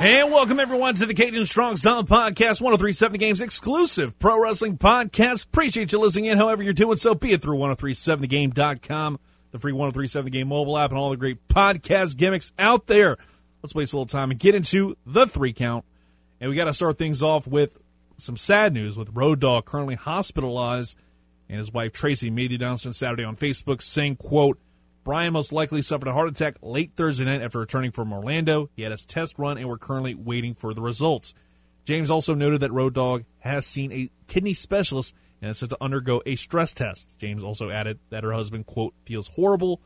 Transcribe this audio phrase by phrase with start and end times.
[0.00, 4.78] And welcome everyone to the Cajun Strong Style Podcast, 1037 The Game's exclusive pro wrestling
[4.78, 5.46] podcast.
[5.46, 9.18] Appreciate you listening in, however you're doing so, be it through 1037thegame.com,
[9.50, 13.16] the free 1037 The Game mobile app, and all the great podcast gimmicks out there.
[13.60, 15.84] Let's waste a little time and get into the three count.
[16.40, 17.76] And we got to start things off with
[18.18, 20.96] some sad news with Road Dog currently hospitalized,
[21.48, 24.60] and his wife Tracy made the announcement Saturday on Facebook saying, quote,
[25.08, 28.68] Brian most likely suffered a heart attack late Thursday night after returning from Orlando.
[28.76, 31.32] He had his test run, and we're currently waiting for the results.
[31.86, 35.78] James also noted that Road Dog has seen a kidney specialist and is set to
[35.80, 37.16] undergo a stress test.
[37.16, 39.80] James also added that her husband, quote, feels horrible,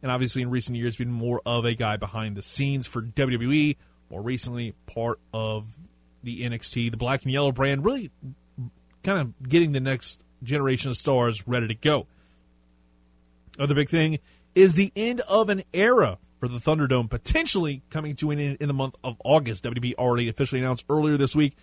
[0.00, 3.76] and obviously in recent years been more of a guy behind the scenes for WWE,
[4.10, 5.76] more recently part of
[6.22, 8.12] the NXT, the black and yellow brand, really
[9.02, 12.06] kind of getting the next generation of stars ready to go.
[13.58, 14.20] Other big thing
[14.58, 18.66] is the end of an era for the Thunderdome, potentially coming to an end in
[18.66, 19.62] the month of August.
[19.62, 21.56] WWE already officially announced earlier this week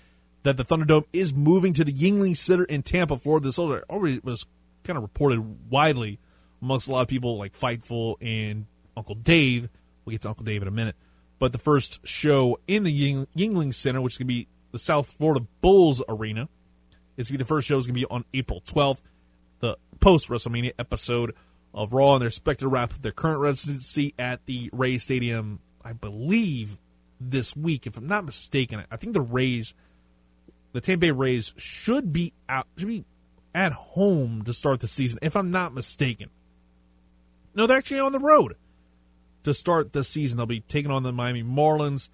[0.43, 3.47] that the Thunderdome is moving to the Yuengling Center in Tampa, Florida.
[3.47, 4.45] This already was
[4.85, 6.19] kind of reported widely
[6.61, 8.65] amongst a lot of people like Fightful and
[8.95, 9.67] Uncle Dave.
[10.05, 10.95] We'll get to Uncle Dave in a minute.
[11.37, 14.79] But the first show in the Ying- Yuengling Center, which is going to be the
[14.79, 16.47] South Florida Bulls Arena,
[17.17, 19.01] is going to be the first show is going to be on April 12th.
[19.59, 21.33] The post WrestleMania episode
[21.75, 25.93] of Raw, and they're expected to wrap their current residency at the Rays Stadium, I
[25.93, 26.77] believe,
[27.19, 27.85] this week.
[27.85, 29.73] If I'm not mistaken, I think the Rays,
[30.71, 33.03] the Tampa Bay Rays, should be out, should be
[33.53, 35.19] at home to start the season.
[35.21, 36.29] If I'm not mistaken,
[37.53, 38.55] no, they're actually on the road
[39.43, 40.37] to start the season.
[40.37, 42.09] They'll be taking on the Miami Marlins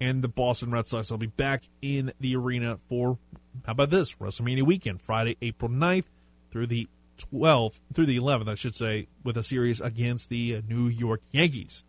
[0.00, 1.08] and the Boston Red Sox.
[1.08, 3.18] They'll be back in the arena for
[3.66, 6.06] how about this WrestleMania weekend, Friday, April 9th
[6.50, 6.88] through the
[7.30, 11.20] 12th through the 11th, I should say, with a series against the uh, New York
[11.30, 11.84] Yankees.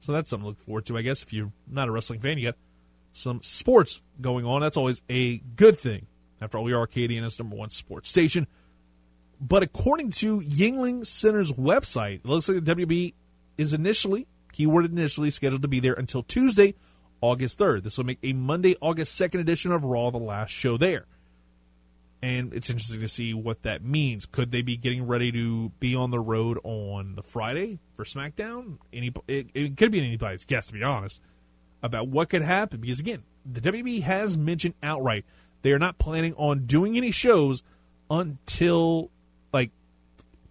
[0.00, 1.22] So that's something to look forward to, I guess.
[1.22, 2.56] If you're not a wrestling fan, you got
[3.12, 4.60] some sports going on.
[4.60, 6.06] That's always a good thing.
[6.40, 8.46] After all, we are Acadiana's number one sports station.
[9.40, 13.14] But according to Yuengling Center's website, it looks like the WB
[13.58, 16.74] is initially, keyword initially, scheduled to be there until Tuesday,
[17.20, 17.82] August 3rd.
[17.84, 21.06] This will make a Monday, August 2nd edition of Raw the last show there
[22.22, 24.26] and it's interesting to see what that means.
[24.26, 28.78] Could they be getting ready to be on the road on the Friday for SmackDown?
[28.92, 31.20] Any, it, it could be anybody's guess, to be honest,
[31.82, 32.80] about what could happen.
[32.80, 35.24] Because again, the WB has mentioned outright
[35.62, 37.62] they are not planning on doing any shows
[38.10, 39.10] until
[39.52, 39.70] like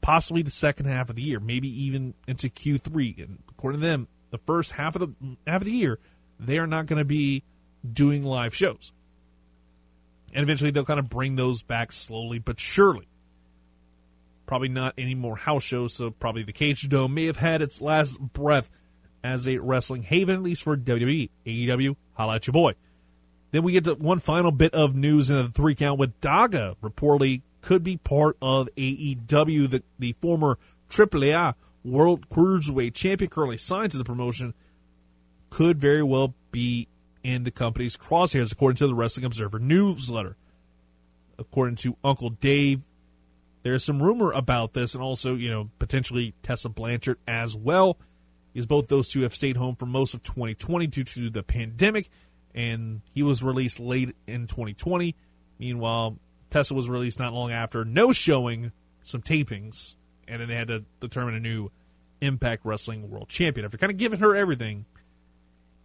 [0.01, 3.23] possibly the second half of the year, maybe even into Q3.
[3.23, 5.99] And according to them, the first half of the half of the year,
[6.39, 7.43] they are not going to be
[7.91, 8.91] doing live shows
[10.35, 13.07] and eventually they'll kind of bring those back slowly but surely.
[14.45, 18.19] Probably not any more house shows, so probably the Cajundome may have had its last
[18.19, 18.69] breath
[19.23, 21.29] as a wrestling haven, at least for WWE.
[21.47, 22.73] AEW, holla at your boy.
[23.51, 26.75] Then we get to one final bit of news in the three count with Daga
[26.83, 29.69] reportedly could be part of AEW.
[29.69, 30.59] The, the former
[30.91, 34.53] AAA World Cruiserweight Champion currently signed to the promotion
[35.49, 36.89] could very well be
[37.25, 40.37] in the company's crosshairs, according to the Wrestling Observer newsletter.
[41.39, 42.85] According to Uncle Dave,
[43.63, 47.97] there's some rumor about this, and also, you know, potentially Tessa Blanchard as well,
[48.53, 52.09] because both those two have stayed home for most of 2020 due to the pandemic,
[52.53, 55.15] and he was released late in 2020.
[55.57, 56.19] Meanwhile,
[56.51, 58.71] Tessa was released not long after, no showing
[59.03, 59.95] some tapings,
[60.27, 61.71] and then they had to determine a new
[62.21, 63.65] Impact Wrestling World Champion.
[63.65, 64.85] After kind of giving her everything,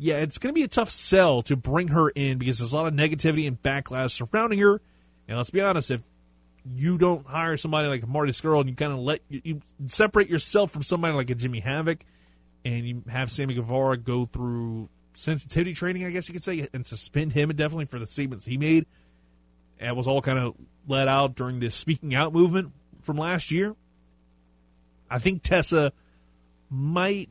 [0.00, 2.77] yeah, it's going to be a tough sell to bring her in because there's a
[2.77, 4.81] lot of negativity and backlash surrounding her.
[5.28, 6.03] And let's be honest, if
[6.65, 10.30] you don't hire somebody like Marty Scurll and you kind of let you, you, separate
[10.30, 12.01] yourself from somebody like a Jimmy Havoc,
[12.65, 16.86] and you have Sammy Guevara go through sensitivity training, I guess you could say, and
[16.86, 18.86] suspend him definitely for the statements he made.
[19.80, 20.54] That was all kind of
[20.89, 22.72] let out during this speaking out movement
[23.03, 23.77] from last year.
[25.10, 25.92] I think Tessa
[26.71, 27.28] might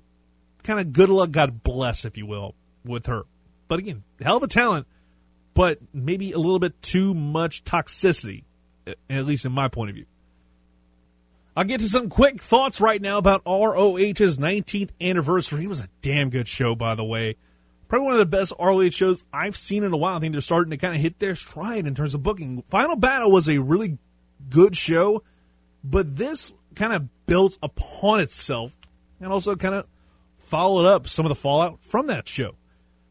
[0.63, 3.23] kind of good luck, God bless, if you will, with her.
[3.67, 4.87] But again, hell of a talent,
[5.53, 8.43] but maybe a little bit too much toxicity,
[9.09, 10.05] at least in my point of view.
[11.55, 15.65] I'll get to some quick thoughts right now about ROH's 19th anniversary.
[15.65, 17.35] It was a damn good show, by the way.
[17.89, 20.15] Probably one of the best ROH shows I've seen in a while.
[20.15, 22.61] I think they're starting to kind of hit their stride in terms of booking.
[22.69, 23.97] Final Battle was a really
[24.49, 25.23] good show.
[25.83, 28.77] But this kind of built upon itself
[29.19, 29.85] and also kind of
[30.37, 32.55] followed up some of the fallout from that show.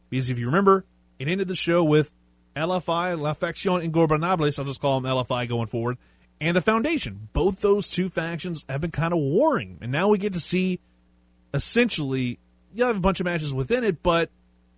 [0.09, 0.85] Because if you remember,
[1.17, 2.11] it ended the show with
[2.55, 5.97] LFI, La Facción Ingobernable, I'll just call them LFI going forward,
[6.41, 7.29] and the Foundation.
[7.33, 10.79] Both those two factions have been kind of warring, and now we get to see
[11.53, 12.39] essentially,
[12.73, 14.29] you have a bunch of matches within it, but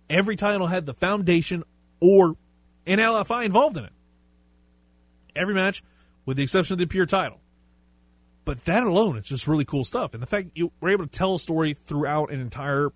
[0.08, 1.64] every title had the Foundation
[2.00, 2.36] or
[2.86, 3.92] an LFI involved in it.
[5.34, 5.82] Every match,
[6.26, 7.40] with the exception of the pure title.
[8.44, 10.14] But that alone, it's just really cool stuff.
[10.14, 12.90] And the fact you were able to tell a story throughout an entire,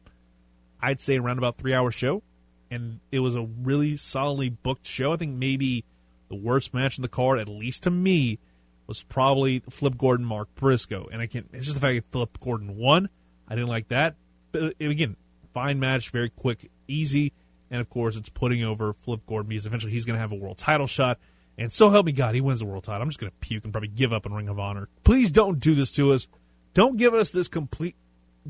[0.86, 2.22] I'd say around about three hour show,
[2.70, 5.12] and it was a really solidly booked show.
[5.12, 5.84] I think maybe
[6.28, 8.38] the worst match in the card, at least to me,
[8.86, 11.08] was probably Flip Gordon Mark Briscoe.
[11.10, 11.48] And I can't.
[11.52, 13.08] it's just the fact that Flip Gordon won.
[13.48, 14.14] I didn't like that.
[14.52, 15.16] But again,
[15.52, 17.32] fine match, very quick, easy,
[17.68, 20.58] and of course it's putting over Flip Gordon because eventually he's gonna have a world
[20.58, 21.18] title shot.
[21.58, 23.02] And so help me God, he wins the world title.
[23.02, 24.88] I'm just going to puke and probably give up in Ring of Honor.
[25.04, 26.28] Please don't do this to us.
[26.74, 27.96] Don't give us this complete,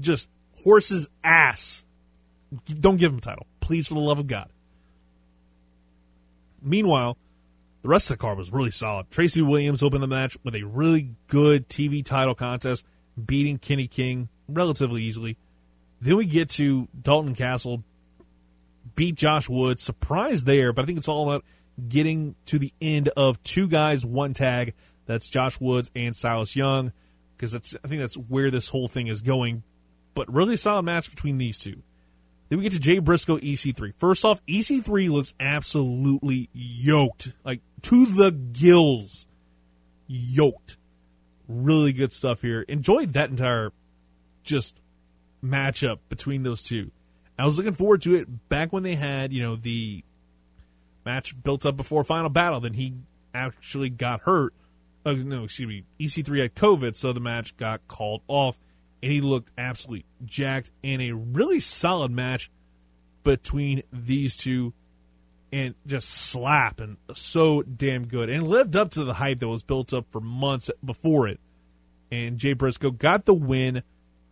[0.01, 0.29] just
[0.65, 1.85] horse's ass.
[2.81, 3.47] Don't give him a title.
[3.61, 4.49] Please, for the love of God.
[6.63, 7.17] Meanwhile,
[7.83, 9.11] the rest of the card was really solid.
[9.11, 12.85] Tracy Williams opened the match with a really good TV title contest,
[13.25, 15.37] beating Kenny King relatively easily.
[16.01, 17.85] Then we get to Dalton Castle,
[18.95, 19.81] beat Josh Wood.
[19.81, 21.45] Surprise there, but I think it's all about
[21.89, 24.75] getting to the end of two guys, one tag.
[25.07, 26.93] That's Josh Woods and Silas Young,
[27.37, 29.63] because that's I think that's where this whole thing is going.
[30.15, 31.83] But really solid match between these two.
[32.49, 33.95] Then we get to Jay Briscoe EC3.
[33.97, 39.27] First off, EC3 looks absolutely yoked, like to the gills,
[40.07, 40.77] yoked.
[41.49, 42.63] Really good stuff here.
[42.63, 43.73] Enjoyed that entire
[44.43, 44.79] just
[45.45, 46.91] matchup between those two.
[47.39, 50.03] I was looking forward to it back when they had, you know, the
[51.05, 52.61] match built up before final battle.
[52.61, 52.95] Then he
[53.35, 54.55] actually got hurt.
[55.05, 55.85] Oh, no, excuse me.
[56.01, 58.59] EC3 had COVID, so the match got called off,
[59.03, 62.51] and he looked absolutely jacked in a really solid match
[63.25, 64.73] between these two
[65.53, 69.63] and just slap and so damn good and lived up to the hype that was
[69.63, 71.41] built up for months before it.
[72.11, 73.83] And Jay Briscoe got the win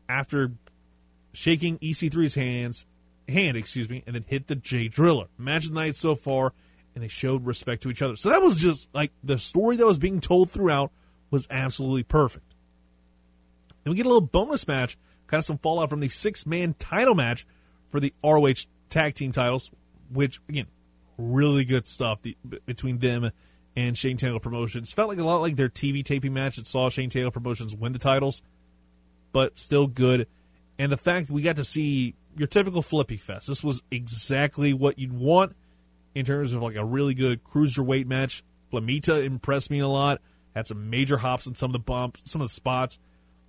[0.08, 0.52] after
[1.32, 2.86] shaking EC3's hands
[3.28, 5.26] hand, excuse me, and then hit the Jay Driller.
[5.38, 6.52] Match the night so far
[6.94, 8.16] and they showed respect to each other.
[8.16, 10.92] So that was just like the story that was being told throughout
[11.30, 12.53] was absolutely perfect.
[13.84, 14.96] We get a little bonus match,
[15.26, 17.46] kind of some fallout from the six man title match
[17.90, 19.70] for the ROH tag team titles,
[20.10, 20.66] which again,
[21.18, 22.36] really good stuff the,
[22.66, 23.30] between them
[23.76, 24.92] and Shane Taylor Promotions.
[24.92, 27.92] Felt like a lot like their TV taping match that saw Shane Taylor Promotions win
[27.92, 28.42] the titles,
[29.32, 30.26] but still good.
[30.78, 33.48] And the fact we got to see your typical Flippy Fest.
[33.48, 35.54] This was exactly what you'd want
[36.14, 38.42] in terms of like a really good cruiserweight match.
[38.72, 40.20] Flamita impressed me a lot.
[40.54, 42.98] Had some major hops in some of the bumps, some of the spots.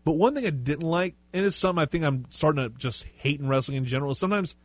[0.05, 3.05] But one thing I didn't like, and it's something I think I'm starting to just
[3.17, 4.55] hate in wrestling in general, is sometimes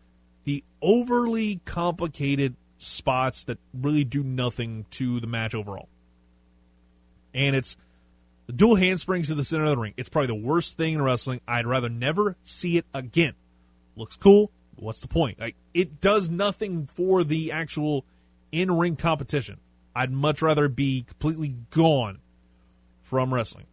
[0.45, 5.89] the overly complicated spots that really do nothing to the match overall.
[7.33, 7.77] And it's
[8.47, 9.95] the dual handsprings to the center of the ring.
[9.97, 11.41] It's probably the worst thing in wrestling.
[11.49, 13.35] I'd rather never see it again.
[13.97, 15.41] Looks cool, what's the point?
[15.41, 18.05] Like it does nothing for the actual
[18.53, 19.59] in ring competition.
[19.95, 22.21] I'd much rather be completely gone
[23.03, 23.67] from wrestling.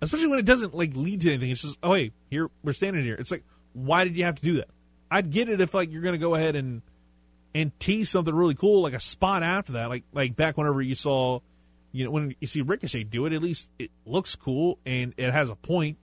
[0.00, 1.50] Especially when it doesn't like lead to anything.
[1.50, 3.14] It's just, oh hey, here we're standing here.
[3.14, 4.68] It's like, why did you have to do that?
[5.10, 6.82] I'd get it if like you're gonna go ahead and
[7.54, 9.88] and tease something really cool, like a spot after that.
[9.88, 11.40] Like like back whenever you saw
[11.96, 15.30] you know, when you see Ricochet do it, at least it looks cool and it
[15.30, 15.96] has a point.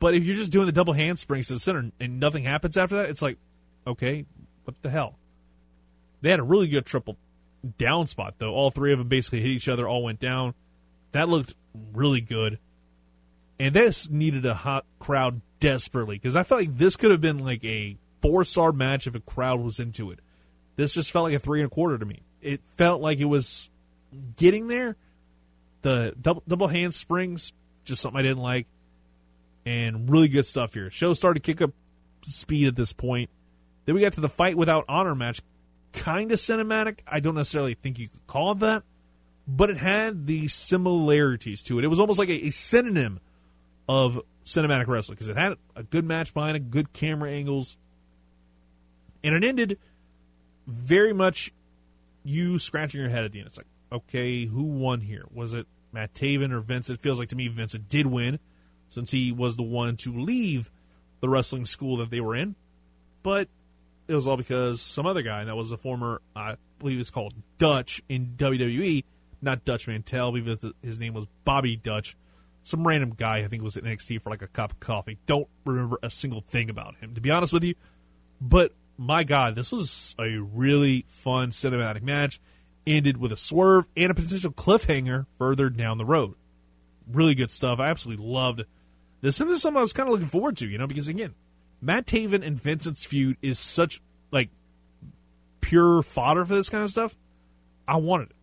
[0.00, 2.96] But if you're just doing the double handsprings to the center and nothing happens after
[2.96, 3.38] that, it's like,
[3.86, 4.26] okay,
[4.64, 5.16] what the hell?
[6.20, 7.16] They had a really good triple
[7.78, 8.52] down spot though.
[8.54, 10.54] All three of them basically hit each other, all went down.
[11.12, 11.54] That looked
[11.92, 12.58] really good.
[13.58, 17.38] And this needed a hot crowd desperately because I felt like this could have been
[17.38, 20.20] like a four star match if a crowd was into it.
[20.76, 22.22] This just felt like a three and a quarter to me.
[22.42, 23.70] It felt like it was
[24.36, 24.96] getting there.
[25.82, 27.52] The double double handsprings,
[27.84, 28.66] just something I didn't like
[29.66, 30.90] and really good stuff here.
[30.90, 31.72] Show started to kick up
[32.22, 33.30] speed at this point.
[33.84, 35.42] Then we got to the fight without honor match,
[35.92, 37.00] kind of cinematic.
[37.06, 38.82] I don't necessarily think you could call it that,
[39.46, 41.84] but it had the similarities to it.
[41.84, 43.20] It was almost like a, a synonym
[43.88, 47.76] of cinematic wrestling because it had a good match behind it, good camera angles,
[49.22, 49.78] and it ended
[50.66, 51.52] very much
[52.22, 53.48] you scratching your head at the end.
[53.48, 55.26] It's like, okay, who won here?
[55.32, 56.90] Was it Matt Taven or Vince?
[56.90, 58.38] It feels like to me Vincent did win
[58.88, 60.70] since he was the one to leave
[61.20, 62.54] the wrestling school that they were in.
[63.22, 63.48] But
[64.08, 67.10] it was all because some other guy, and that was a former, I believe it's
[67.10, 69.04] called Dutch in WWE,
[69.40, 70.36] not Dutch Mantell.
[70.36, 72.16] I his name was Bobby Dutch,
[72.64, 75.18] some random guy I think was at NXT for like a cup of coffee.
[75.26, 77.74] Don't remember a single thing about him, to be honest with you.
[78.40, 82.40] But my God, this was a really fun cinematic match.
[82.86, 86.34] Ended with a swerve and a potential cliffhanger further down the road.
[87.10, 87.80] Really good stuff.
[87.80, 88.64] I absolutely loved
[89.20, 89.40] this.
[89.40, 91.34] And this is something I was kind of looking forward to, you know, because again,
[91.80, 94.50] Matt Taven and Vincent's feud is such like
[95.60, 97.16] pure fodder for this kind of stuff.
[97.88, 98.36] I wanted it.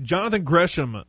[0.00, 1.04] Jonathan Gresham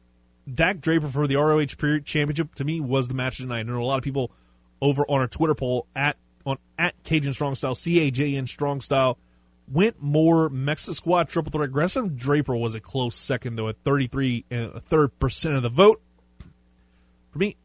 [0.56, 3.60] Dak Draper for the ROH period Championship to me was the match tonight.
[3.60, 4.32] I know a lot of people
[4.82, 8.48] over on our Twitter poll at on at Cajun Strong Style C A J N
[8.48, 9.18] Strong Style
[9.72, 12.16] went more Mexican Squad Triple Threat Gresham.
[12.16, 15.64] Draper was a close second though at thirty three and uh, a third percent of
[15.64, 16.02] the vote.
[17.32, 17.56] For me,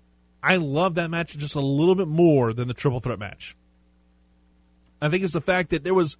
[0.42, 3.56] I love that match just a little bit more than the Triple Threat match.
[5.00, 6.16] I think it's the fact that there was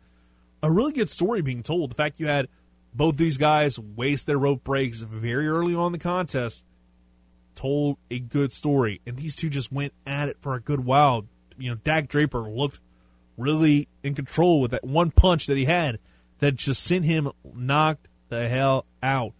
[0.63, 1.91] a really good story being told.
[1.91, 2.49] The fact you had
[2.95, 6.63] both these guys waste their rope breaks very early on the contest,
[7.55, 11.27] told a good story, and these two just went at it for a good while.
[11.59, 12.81] You know, Dak Draper looked
[13.37, 15.99] really in control with that one punch that he had
[16.39, 19.33] that just sent him knocked the hell out.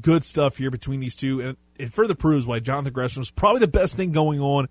[0.00, 3.60] Good stuff here between these two, and it further proves why Jonathan Gresham is probably
[3.60, 4.68] the best thing going on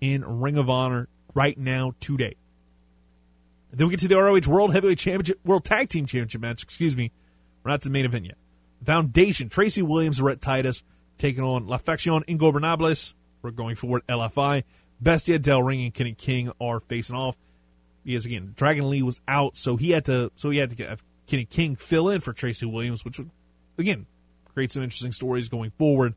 [0.00, 2.34] in Ring of Honor right now today.
[3.70, 6.96] then we get to the ROH World Heavyweight Championship, World Tag Team Championship match, excuse
[6.96, 7.12] me,
[7.62, 8.36] we're not to the main event yet.
[8.84, 10.82] Foundation, Tracy Williams, Rhett Titus
[11.18, 13.14] taking on La Facción Ingobernables.
[13.42, 14.64] We're going forward LFI.
[15.00, 17.36] Bestia Del Ring and Kenny King are facing off.
[18.04, 21.02] Because again, Dragon Lee was out, so he had to so he had to have
[21.26, 23.30] Kenny King fill in for Tracy Williams, which would
[23.78, 24.06] again
[24.54, 26.14] create some interesting stories going forward.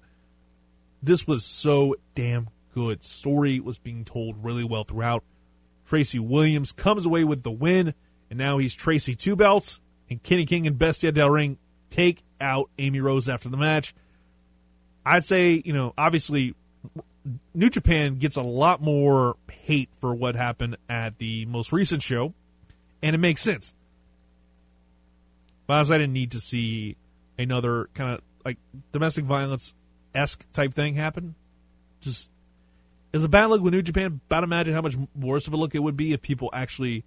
[1.02, 3.04] This was so damn good.
[3.04, 5.24] Story was being told really well throughout.
[5.86, 7.94] Tracy Williams comes away with the win,
[8.30, 11.58] and now he's Tracy Two Belts and Kenny King and Bestia Del Ring
[11.90, 13.94] take out Amy Rose after the match.
[15.06, 16.56] I'd say, you know, obviously,
[17.54, 22.34] New Japan gets a lot more hate for what happened at the most recent show,
[23.02, 23.74] and it makes sense.
[25.68, 26.98] But I didn't need to see
[27.38, 28.58] another kind of like
[28.92, 29.74] domestic violence
[30.14, 31.36] esque type thing happen.
[32.02, 32.30] Just
[33.14, 34.20] is a bad look with New Japan.
[34.28, 37.04] About imagine how much worse of a look it would be if people actually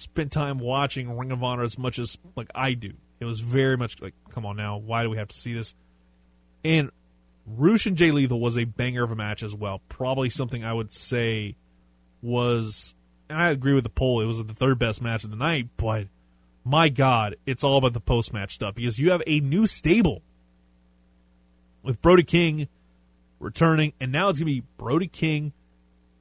[0.00, 2.92] spent time watching Ring of Honor as much as like I do.
[3.20, 5.74] It was very much like, come on now, why do we have to see this?
[6.64, 6.90] And
[7.46, 9.82] Rush and Jay Lethal was a banger of a match as well.
[9.88, 11.56] Probably something I would say
[12.22, 12.94] was,
[13.28, 15.68] and I agree with the poll, it was the third best match of the night,
[15.76, 16.06] but
[16.64, 20.22] my God, it's all about the post match stuff because you have a new stable
[21.82, 22.68] with Brody King
[23.38, 25.52] returning, and now it's going to be Brody King,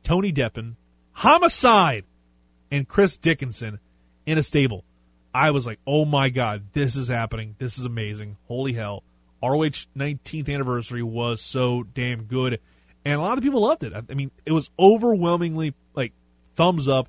[0.03, 0.75] Tony Deppen,
[1.11, 2.05] Homicide,
[2.71, 3.79] and Chris Dickinson
[4.25, 4.83] in a stable.
[5.33, 7.55] I was like, oh my God, this is happening.
[7.59, 8.37] This is amazing.
[8.47, 9.03] Holy hell.
[9.41, 12.59] ROH 19th anniversary was so damn good.
[13.05, 13.93] And a lot of people loved it.
[13.93, 16.13] I mean, it was overwhelmingly like
[16.55, 17.07] thumbs up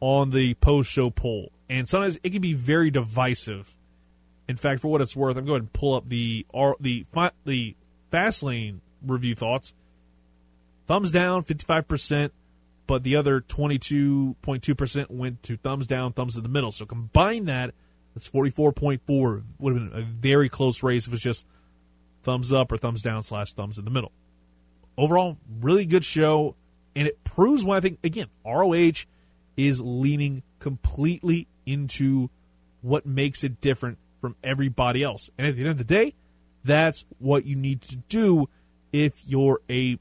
[0.00, 1.52] on the post show poll.
[1.70, 3.74] And sometimes it can be very divisive.
[4.48, 6.44] In fact, for what it's worth, I'm going to pull up the
[6.80, 7.06] the
[7.44, 7.76] the
[8.12, 9.72] Fastlane review thoughts.
[10.86, 12.30] Thumbs down, 55%
[12.92, 16.70] but the other 22.2% went to thumbs down, thumbs in the middle.
[16.70, 17.72] So combine that,
[18.14, 19.42] that's 44.4.
[19.60, 21.46] Would have been a very close race if it was just
[22.22, 24.12] thumbs up or thumbs down slash thumbs in the middle.
[24.98, 26.54] Overall, really good show,
[26.94, 29.06] and it proves why I think, again, ROH
[29.56, 32.28] is leaning completely into
[32.82, 35.30] what makes it different from everybody else.
[35.38, 36.12] And at the end of the day,
[36.62, 38.50] that's what you need to do
[38.92, 39.98] if you're a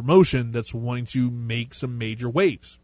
[0.00, 2.78] promotion that's wanting to make some major waves.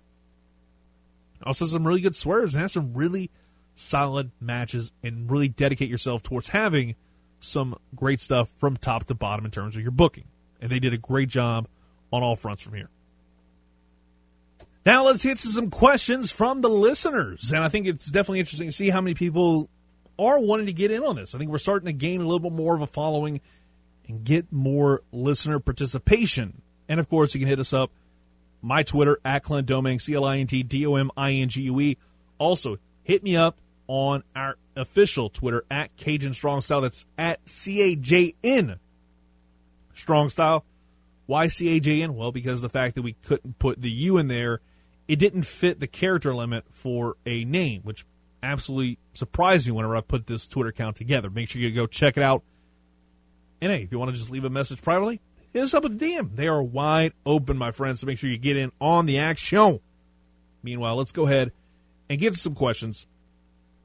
[1.43, 3.31] Also, some really good swerves and have some really
[3.75, 6.95] solid matches and really dedicate yourself towards having
[7.41, 10.25] some great stuff from top to bottom in terms of your booking.
[10.61, 11.69] And they did a great job
[12.13, 12.91] on all fronts from here.
[14.85, 17.51] Now let's get to some questions from the listeners.
[17.51, 19.71] And I think it's definitely interesting to see how many people
[20.19, 21.35] are wanting to get in on this.
[21.35, 23.41] I think we're starting to gain a little bit more of a following
[24.07, 27.91] and get more listener participation and of course, you can hit us up,
[28.63, 31.49] my Twitter, at Clint Domingue, C L I N T D O M I N
[31.49, 31.97] G U E.
[32.39, 33.57] Also, hit me up
[33.89, 36.81] on our official Twitter, at Cajun Strong Style.
[36.81, 38.79] That's at C A J N
[39.93, 40.65] Strong Style.
[41.27, 42.15] Why C A J N?
[42.15, 44.61] Well, because the fact that we couldn't put the U in there,
[45.09, 48.05] it didn't fit the character limit for a name, which
[48.43, 51.31] absolutely surprised me whenever I put this Twitter account together.
[51.31, 52.43] Make sure you go check it out.
[53.61, 55.21] And hey, if you want to just leave a message privately,
[55.57, 56.37] hit us up with a DM.
[56.37, 59.81] They are wide open, my friends, so make sure you get in on the action.
[60.63, 61.51] Meanwhile, let's go ahead
[62.11, 63.07] and get to some questions.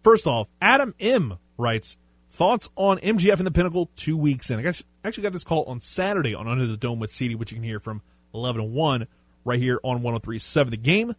[0.03, 1.97] First off, Adam M writes,
[2.29, 4.65] Thoughts on MJF and the Pinnacle two weeks in.
[4.65, 4.73] I
[5.05, 7.63] actually got this call on Saturday on Under the Dome with CD, which you can
[7.63, 8.01] hear from
[8.33, 9.07] 11 1
[9.45, 11.15] right here on 103.7 The Game.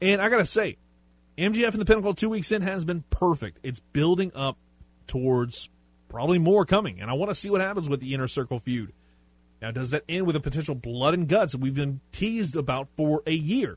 [0.00, 0.76] And I got to say,
[1.36, 3.58] MJF and the Pinnacle two weeks in has been perfect.
[3.64, 4.56] It's building up
[5.08, 5.68] towards
[6.08, 8.92] probably more coming, and I want to see what happens with the Inner Circle feud.
[9.60, 12.88] Now, does that end with a potential blood and guts that we've been teased about
[12.96, 13.76] for a year?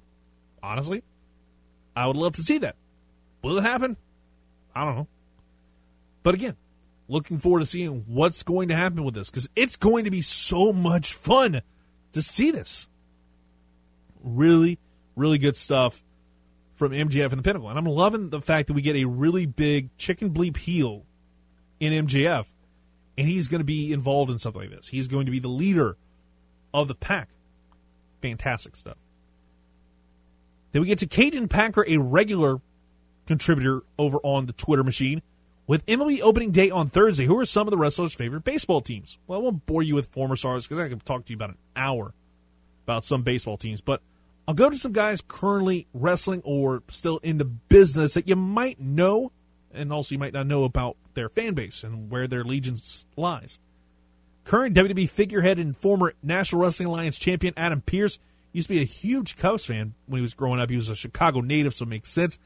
[0.61, 1.03] Honestly,
[1.95, 2.75] I would love to see that.
[3.41, 3.97] Will it happen?
[4.73, 5.07] I don't know.
[6.23, 6.55] But again,
[7.09, 10.21] looking forward to seeing what's going to happen with this because it's going to be
[10.21, 11.61] so much fun
[12.13, 12.87] to see this.
[14.23, 14.79] Really,
[15.17, 16.01] really good stuff
[16.75, 17.69] from MJF and the Pinnacle.
[17.69, 21.03] And I'm loving the fact that we get a really big chicken bleep heel
[21.79, 22.45] in MJF,
[23.17, 24.87] and he's going to be involved in something like this.
[24.87, 25.97] He's going to be the leader
[26.73, 27.29] of the pack.
[28.21, 28.97] Fantastic stuff.
[30.71, 32.59] Then we get to Cajun Packer, a regular
[33.27, 35.21] contributor over on the Twitter machine.
[35.65, 39.17] With MLB opening day on Thursday, who are some of the wrestlers' favorite baseball teams?
[39.27, 41.51] Well, I won't bore you with former stars because I can talk to you about
[41.51, 42.13] an hour
[42.83, 44.01] about some baseball teams, but
[44.45, 48.77] I'll go to some guys currently wrestling or still in the business that you might
[48.79, 49.31] know,
[49.73, 53.59] and also you might not know about their fan base and where their allegiance lies.
[54.43, 58.19] Current WWE figurehead and former National Wrestling Alliance champion Adam Pearce
[58.51, 60.69] used to be a huge Cubs fan when he was growing up.
[60.69, 62.37] He was a Chicago native, so it makes sense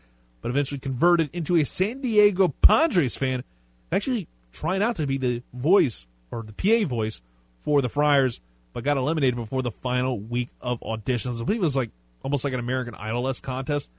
[0.42, 3.44] but eventually converted into a San Diego Padres fan,
[3.92, 7.22] actually trying out to be the voice or the PA voice
[7.60, 8.40] for the Friars,
[8.74, 11.42] but got eliminated before the final week of auditions.
[11.42, 11.92] I believe it was like
[12.24, 13.92] almost like an American Idol esque contest,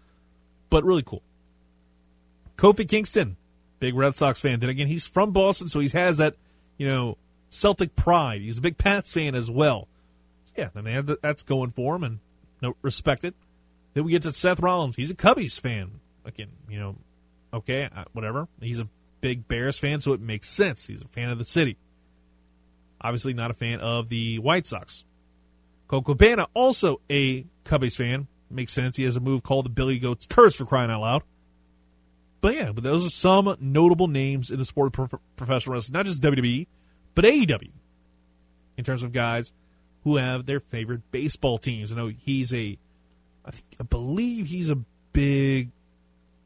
[0.70, 1.22] but really cool.
[2.56, 3.36] Kofi Kingston,
[3.78, 4.60] big Red Sox fan.
[4.60, 6.34] Then again, he's from Boston, so he has that,
[6.76, 7.16] you know,
[7.50, 8.40] Celtic pride.
[8.40, 9.88] He's a big Pats fan as well.
[10.46, 12.18] So yeah, mean, that's going for him, and
[12.60, 13.34] no, respect it.
[13.94, 14.96] Then we get to Seth Rollins.
[14.96, 16.96] He's a Cubbies fan again, you know,
[17.52, 18.48] okay, uh, whatever.
[18.60, 18.88] He's a
[19.20, 20.86] big Bears fan, so it makes sense.
[20.86, 21.76] He's a fan of the city.
[23.00, 25.04] Obviously, not a fan of the White Sox.
[25.86, 28.26] Colt Cabana, also a Cubbies fan.
[28.50, 28.96] Makes sense.
[28.96, 31.22] He has a move called the Billy Goat's Curse for crying out loud.
[32.40, 35.94] But yeah, but those are some notable names in the sport of prof- professional wrestling,
[35.94, 36.66] not just WWE,
[37.14, 37.70] but AEW,
[38.76, 39.52] in terms of guys
[40.04, 41.92] who have their favorite baseball teams.
[41.92, 42.78] I know he's a,
[43.44, 44.78] I, think, I believe he's a
[45.12, 45.70] big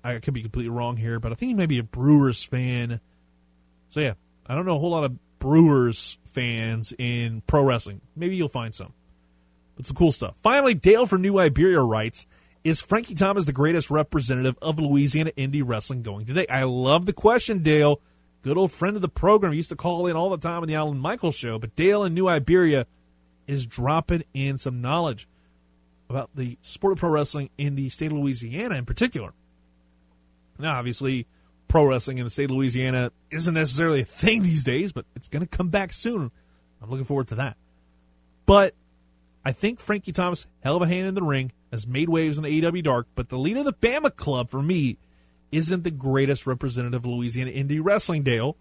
[0.04, 3.00] I could be completely wrong here, but I think he may be a Brewers fan.
[3.90, 4.14] So yeah,
[4.46, 8.00] I don't know a whole lot of Brewers fans in pro wrestling.
[8.16, 8.92] Maybe you'll find some.
[9.76, 10.36] But some cool stuff.
[10.42, 12.26] Finally, Dale from New Iberia writes,
[12.64, 16.46] is Frankie Thomas the greatest representative of Louisiana indie wrestling going today?
[16.48, 18.00] I love the question, Dale.
[18.42, 19.52] Good old friend of the program.
[19.52, 21.58] He used to call in all the time on the Alan Michaels show.
[21.58, 22.86] But Dale in New Iberia
[23.46, 25.28] is dropping in some knowledge
[26.08, 29.32] about the sport of pro wrestling in the state of Louisiana in particular.
[30.58, 31.26] Now, obviously,
[31.68, 35.28] pro wrestling in the state of Louisiana isn't necessarily a thing these days, but it's
[35.28, 36.30] going to come back soon.
[36.82, 37.56] I'm looking forward to that.
[38.44, 38.74] But
[39.44, 42.44] I think Frankie Thomas, hell of a hand in the ring, has made waves in
[42.44, 44.98] the AEW Dark, but the leader of the Bama Club, for me,
[45.50, 48.56] isn't the greatest representative of Louisiana indie wrestling, Dale.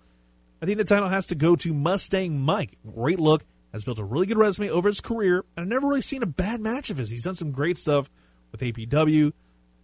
[0.61, 2.77] I think the title has to go to Mustang Mike.
[2.95, 6.01] Great look, has built a really good resume over his career, and I've never really
[6.01, 7.09] seen a bad match of his.
[7.09, 8.09] He's done some great stuff
[8.51, 9.33] with APW,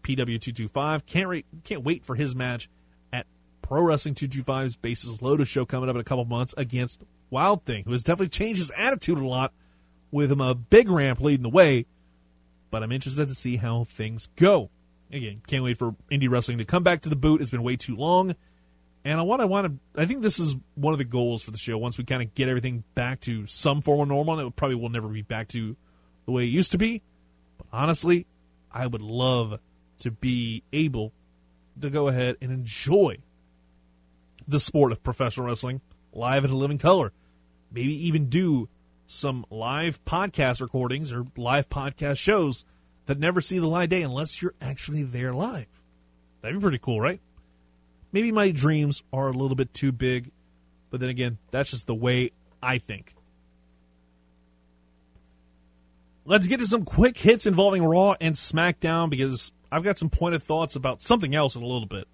[0.04, 1.06] PW225.
[1.06, 2.70] Can't, re- can't wait for his match
[3.14, 3.26] at
[3.62, 7.84] Pro Wrestling 225's Bases Loaded show coming up in a couple months against Wild Thing,
[7.86, 9.54] who has definitely changed his attitude a lot
[10.12, 11.86] with him a big ramp leading the way.
[12.70, 14.70] But I'm interested to see how things go.
[15.12, 17.42] Again, can't wait for indie wrestling to come back to the boot.
[17.42, 18.36] It's been way too long.
[19.06, 20.02] And I want to want to.
[20.02, 21.78] I think this is one of the goals for the show.
[21.78, 24.76] Once we kind of get everything back to some form of normal, and it probably
[24.76, 25.78] will never be back to
[26.26, 27.02] the way it used to be.
[27.58, 28.28] But honestly,
[28.70, 29.60] I would love
[30.00, 31.14] to be able
[31.80, 33.20] to go ahead and enjoy
[34.46, 35.80] the sport of professional wrestling
[36.12, 37.14] live in a living color.
[37.72, 38.68] Maybe even do
[39.08, 42.66] some live podcast recordings or live podcast shows
[43.06, 45.68] that never see the light day unless you're actually there live.
[46.42, 47.20] That'd be pretty cool, right?
[48.12, 50.32] Maybe my dreams are a little bit too big,
[50.92, 53.16] but then again, that's just the way I think.
[56.26, 60.44] Let's get to some quick hits involving Raw and SmackDown because I've got some pointed
[60.44, 62.08] thoughts about something else in a little bit.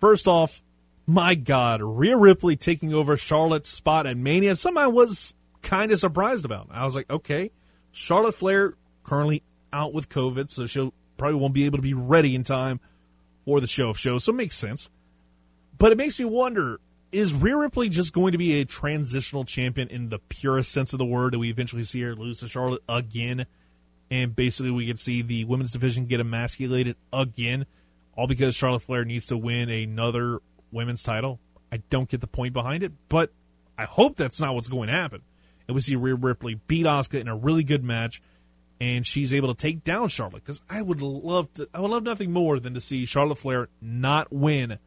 [0.00, 0.62] First off,
[1.06, 5.34] my God, Rhea Ripley taking over Charlotte's spot at Mania, something I was
[5.66, 6.68] kind of surprised about.
[6.70, 7.50] I was like, okay,
[7.92, 8.74] Charlotte Flair
[9.04, 12.80] currently out with COVID, so she'll probably won't be able to be ready in time
[13.44, 14.88] for the show of shows, so it makes sense.
[15.78, 16.80] But it makes me wonder
[17.12, 20.98] is Rhea Ripley just going to be a transitional champion in the purest sense of
[20.98, 21.32] the word?
[21.32, 23.46] Do we eventually see her lose to Charlotte again?
[24.10, 27.66] and basically we could see the women's division get emasculated again,
[28.16, 31.40] all because Charlotte Flair needs to win another women's title.
[31.72, 33.30] I don't get the point behind it, but
[33.76, 35.22] I hope that's not what's going to happen.
[35.68, 38.22] And we see Rhea Ripley beat Asuka in a really good match,
[38.80, 40.44] and she's able to take down Charlotte.
[40.44, 43.68] Because I would love to, I would love nothing more than to see Charlotte Flair
[43.80, 44.78] not win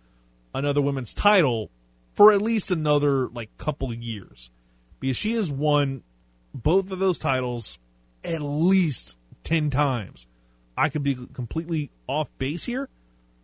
[0.54, 1.70] another women's title
[2.14, 4.52] for at least another like couple of years,
[5.00, 6.04] because she has won
[6.54, 7.80] both of those titles
[8.24, 10.28] at least ten times.
[10.78, 12.88] I could be completely off base here,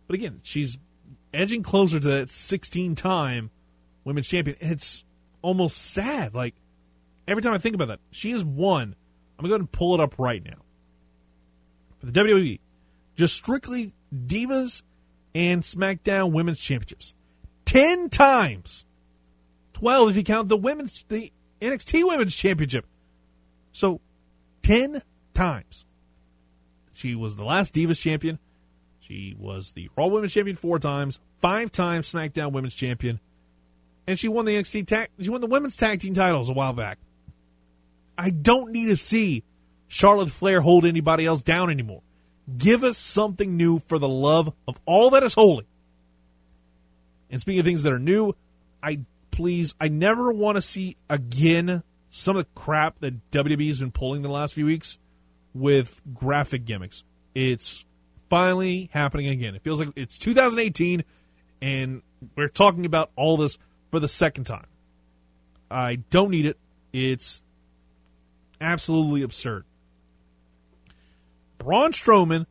[0.06, 0.78] but again, she's
[1.34, 3.50] edging closer to that 16 time
[4.04, 4.56] women's champion.
[4.60, 5.04] And it's
[5.42, 6.34] almost sad.
[6.34, 6.54] Like
[7.26, 8.94] every time I think about that, she has won.
[9.38, 10.58] I'm going to go and pull it up right now.
[11.98, 12.60] For the WWE,
[13.14, 14.82] just strictly Divas
[15.34, 17.14] and SmackDown Women's Championships.
[17.66, 18.84] 10 times.
[19.74, 22.86] 12 if you count the women's the NXT Women's Championship.
[23.72, 24.00] So
[24.62, 25.02] 10
[25.34, 25.84] times.
[26.94, 28.38] She was the last Divas champion.
[29.00, 33.20] She was the Raw Women's Champion four times, five times SmackDown Women's Champion,
[34.06, 35.10] and she won the NXT tag.
[35.20, 36.98] She won the Women's Tag Team titles a while back.
[38.18, 39.44] I don't need to see
[39.88, 42.02] Charlotte Flair hold anybody else down anymore.
[42.56, 45.66] Give us something new for the love of all that is holy.
[47.30, 48.34] And speaking of things that are new,
[48.82, 49.00] I
[49.30, 53.90] please, I never want to see again some of the crap that WWE has been
[53.90, 54.98] pulling the last few weeks
[55.54, 57.04] with graphic gimmicks.
[57.34, 57.84] It's
[58.30, 59.54] finally happening again.
[59.54, 61.04] It feels like it's 2018
[61.60, 62.02] and
[62.36, 63.58] we're talking about all this
[63.90, 64.66] for the second time.
[65.70, 66.58] I don't need it.
[66.92, 67.42] It's
[68.60, 69.64] absolutely absurd.
[71.58, 72.46] Braun Strowman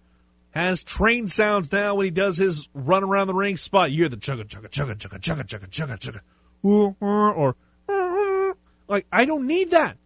[0.52, 3.92] has train sounds now when he does his run around the ring spot.
[3.92, 6.22] You hear the chugga chugga chugga chugga chugga chugga chugga
[6.64, 7.56] chugga or
[8.88, 9.98] like I don't need that.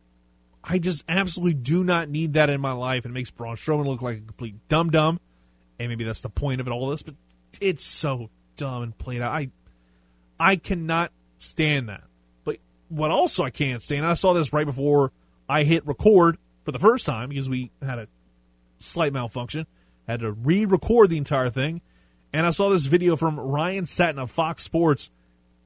[0.64, 3.06] I just absolutely do not need that in my life.
[3.06, 5.20] It makes Braun Strowman look like a complete dum dum
[5.80, 7.16] and maybe that's the point of it all this, but
[7.62, 9.32] it's so dumb and played out.
[9.32, 9.50] I
[10.40, 12.04] I cannot stand that.
[12.44, 12.58] But
[12.90, 15.12] what also I can't stand, I saw this right before
[15.50, 18.08] I hit record for the first time because we had a
[18.78, 19.66] slight malfunction,
[20.08, 21.82] had to re-record the entire thing,
[22.32, 25.10] and I saw this video from Ryan Satin of Fox Sports,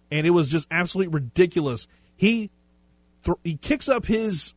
[0.09, 1.87] and it was just absolutely ridiculous.
[2.15, 2.49] He
[3.25, 4.53] th- he kicks up his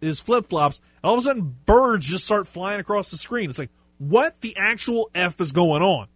[0.00, 3.50] his flip flops, and all of a sudden birds just start flying across the screen.
[3.50, 6.06] It's like, what the actual F is going on?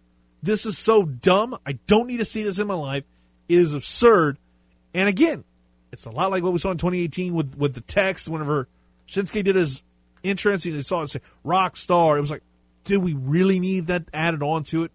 [0.41, 1.57] This is so dumb.
[1.65, 3.03] I don't need to see this in my life.
[3.47, 4.39] It is absurd.
[4.93, 5.43] And again,
[5.93, 8.67] it's a lot like what we saw in 2018 with, with the text whenever
[9.07, 9.83] Shinsuke did his
[10.23, 12.17] entrance and they saw it say rock star.
[12.17, 12.41] It was like,
[12.83, 14.91] do we really need that added on to it?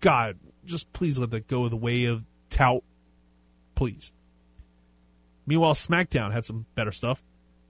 [0.00, 2.84] God, just please let that go the way of tout.
[3.74, 4.12] Please.
[5.46, 7.22] Meanwhile, SmackDown had some better stuff.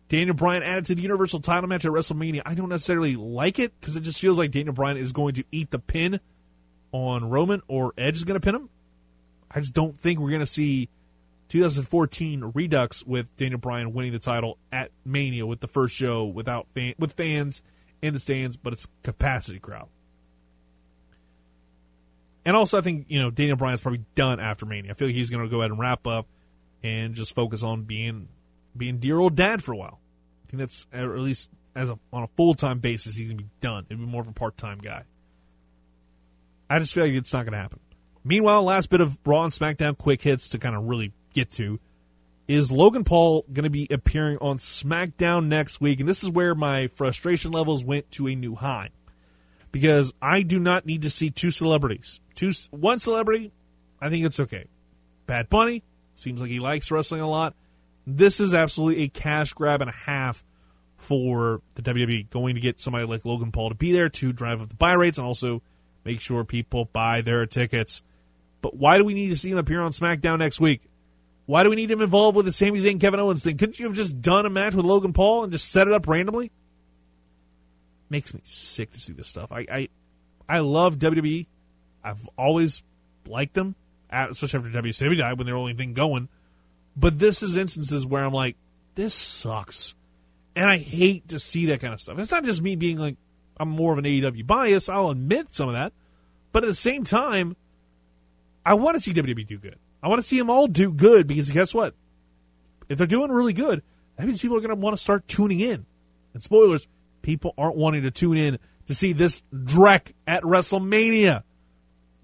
[0.08, 2.42] Daniel Bryan added to the Universal title match at WrestleMania.
[2.44, 5.44] I don't necessarily like it because it just feels like Daniel Bryan is going to
[5.52, 6.18] eat the pin
[6.90, 8.68] on Roman or Edge is going to pin him.
[9.48, 10.88] I just don't think we're going to see
[11.48, 16.66] 2014 Redux with Daniel Bryan winning the title at Mania with the first show without
[16.74, 17.62] fan, with fans
[18.02, 19.88] in the stands, but it's capacity crowd.
[22.44, 24.92] And also, I think you know Daniel Bryan's probably done after Mania.
[24.92, 26.26] I feel like he's going to go ahead and wrap up
[26.82, 28.28] and just focus on being
[28.76, 30.00] being dear old dad for a while.
[30.46, 33.48] I think that's at least as a, on a full time basis, he's gonna be
[33.60, 33.86] done.
[33.88, 35.04] He'll be more of a part time guy.
[36.68, 37.80] I just feel like it's not gonna happen.
[38.24, 41.78] Meanwhile, last bit of Raw and SmackDown quick hits to kind of really get to
[42.46, 46.54] is Logan Paul going to be appearing on SmackDown next week, and this is where
[46.54, 48.88] my frustration levels went to a new high
[49.70, 52.20] because I do not need to see two celebrities.
[52.34, 53.52] Two one celebrity,
[54.00, 54.64] I think it's okay.
[55.26, 55.82] Bad Bunny
[56.14, 57.54] seems like he likes wrestling a lot.
[58.06, 60.42] This is absolutely a cash grab and a half
[60.96, 64.62] for the WWE, going to get somebody like Logan Paul to be there to drive
[64.62, 65.62] up the buy rates and also
[66.04, 68.02] make sure people buy their tickets.
[68.62, 70.82] But why do we need to see him appear on SmackDown next week?
[71.48, 73.56] Why do we need him involved with the Sami Zayn Kevin Owens thing?
[73.56, 76.06] Couldn't you have just done a match with Logan Paul and just set it up
[76.06, 76.50] randomly?
[78.10, 79.50] Makes me sick to see this stuff.
[79.50, 79.88] I I,
[80.46, 81.46] I love WWE.
[82.04, 82.82] I've always
[83.26, 83.76] liked them,
[84.10, 86.28] especially after WCW died when they're the only thing going.
[86.94, 88.56] But this is instances where I'm like,
[88.94, 89.94] this sucks.
[90.54, 92.12] And I hate to see that kind of stuff.
[92.12, 93.16] And it's not just me being like,
[93.58, 94.90] I'm more of an AEW bias.
[94.90, 95.94] I'll admit some of that.
[96.52, 97.56] But at the same time,
[98.66, 99.78] I want to see WWE do good.
[100.02, 101.94] I want to see them all do good because guess what?
[102.88, 103.82] If they're doing really good,
[104.16, 105.86] that means people are going to want to start tuning in.
[106.34, 106.88] And spoilers,
[107.22, 111.42] people aren't wanting to tune in to see this dreck at WrestleMania.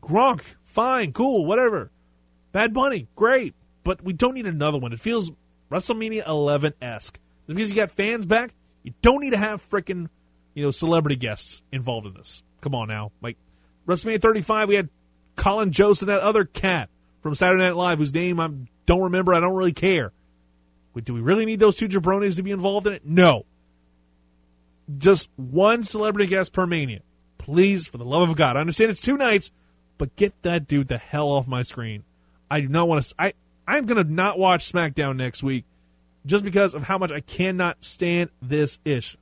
[0.03, 1.91] Gronk, fine, cool, whatever.
[2.53, 4.93] Bad Bunny, great but we don't need another one.
[4.93, 5.31] It feels
[5.71, 7.21] WrestleMania 11 esque.
[7.47, 10.09] Because you got fans back, you don't need to have freaking,
[10.55, 12.43] you know, celebrity guests involved in this.
[12.63, 13.13] Come on now.
[13.21, 13.37] Like,
[13.87, 14.89] WrestleMania 35, we had
[15.37, 16.89] Colin Jost and that other cat
[17.25, 18.51] from Saturday Night Live whose name I
[18.85, 19.33] don't remember.
[19.33, 20.13] I don't really care.
[20.93, 23.07] Wait, do we really need those two jabronis to be involved in it?
[23.07, 23.47] No.
[24.99, 27.01] just one celebrity guest per Mania.
[27.39, 28.59] Please, for the love of God.
[28.59, 29.51] I understand it's two nights,
[29.97, 32.05] but get that dude the hell off my screen.
[32.51, 33.15] I do not want to.
[33.19, 33.33] I
[33.67, 35.65] I'm gonna not watch SmackDown next week
[36.27, 39.17] just because of how much I cannot stand this ish.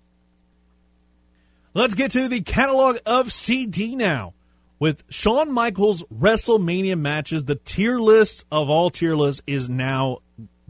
[1.73, 4.35] Let's get to the catalog of CD now.
[4.83, 10.19] With Shawn Michaels WrestleMania matches, the tier list of all tier lists is now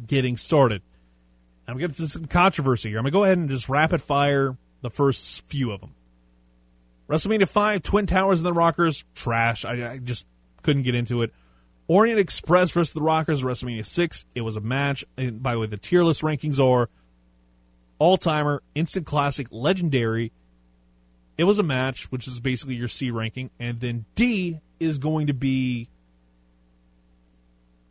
[0.07, 0.83] getting started.
[1.67, 2.99] I'm going to get some controversy here.
[2.99, 5.95] I'm going to go ahead and just rapid fire the first few of them.
[7.09, 9.65] WrestleMania 5, Twin Towers and the Rockers, trash.
[9.65, 10.27] I, I just
[10.61, 11.33] couldn't get into it.
[11.89, 14.27] Orient Express versus the Rockers, WrestleMania 6.
[14.35, 15.07] It was a match.
[15.17, 16.91] And by the way, the tier list rankings are
[17.99, 20.33] all timer, instant classic, legendary.
[21.39, 23.51] It was a match, which is basically your C ranking.
[23.59, 25.89] And then D is going to be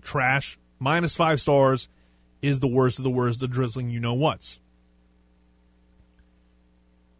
[0.01, 1.87] trash, minus five stars,
[2.41, 4.59] is the worst of the worst, the drizzling you know what's.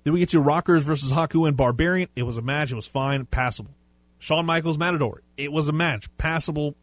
[0.04, 2.10] Then we get to Rockers versus Haku and Barbarian.
[2.16, 2.72] It was a match.
[2.72, 3.72] It was fine, passable.
[4.18, 5.22] Shawn Michaels Matador.
[5.38, 6.76] It was a match, passable.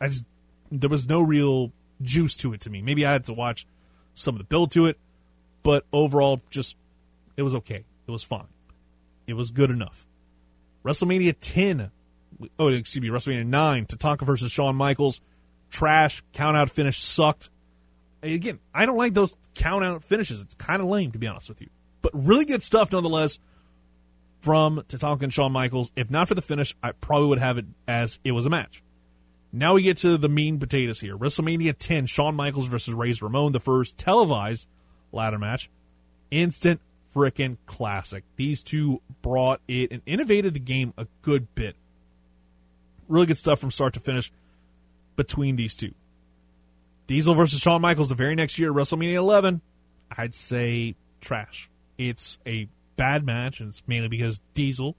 [0.00, 0.24] I just
[0.70, 2.82] there was no real juice to it to me.
[2.82, 3.66] Maybe I had to watch
[4.14, 4.98] some of the build to it,
[5.62, 6.76] but overall, just
[7.36, 7.84] it was okay.
[8.06, 8.48] It was fine.
[9.26, 10.06] It was good enough.
[10.84, 11.90] WrestleMania 10.
[12.58, 13.86] Oh, excuse me, WrestleMania 9.
[13.86, 15.20] Tatanka versus Shawn Michaels.
[15.70, 16.22] Trash.
[16.32, 17.50] Count out finish sucked.
[18.22, 20.40] Again, I don't like those count out finishes.
[20.40, 21.68] It's kind of lame, to be honest with you.
[22.02, 23.38] But really good stuff nonetheless
[24.42, 25.92] from Tatanka and Shawn Michaels.
[25.96, 28.82] If not for the finish, I probably would have it as it was a match.
[29.52, 31.16] Now we get to the mean potatoes here.
[31.16, 34.66] WrestleMania 10, Shawn Michaels versus Razor Ramon, the first televised
[35.12, 35.70] ladder match.
[36.30, 36.80] Instant
[37.14, 38.24] freaking classic.
[38.36, 41.76] These two brought it and innovated the game a good bit.
[43.08, 44.32] Really good stuff from start to finish
[45.16, 45.94] between these two.
[47.06, 49.60] Diesel versus Shawn Michaels the very next year WrestleMania 11.
[50.16, 51.68] I'd say trash.
[51.98, 54.96] It's a bad match, and it's mainly because Diesel,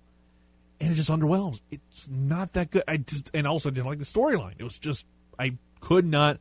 [0.80, 1.62] and it just underwhelms.
[1.72, 2.84] It's not that good.
[2.88, 4.54] I just and also didn't like the storyline.
[4.58, 5.06] It was just
[5.40, 6.40] I could not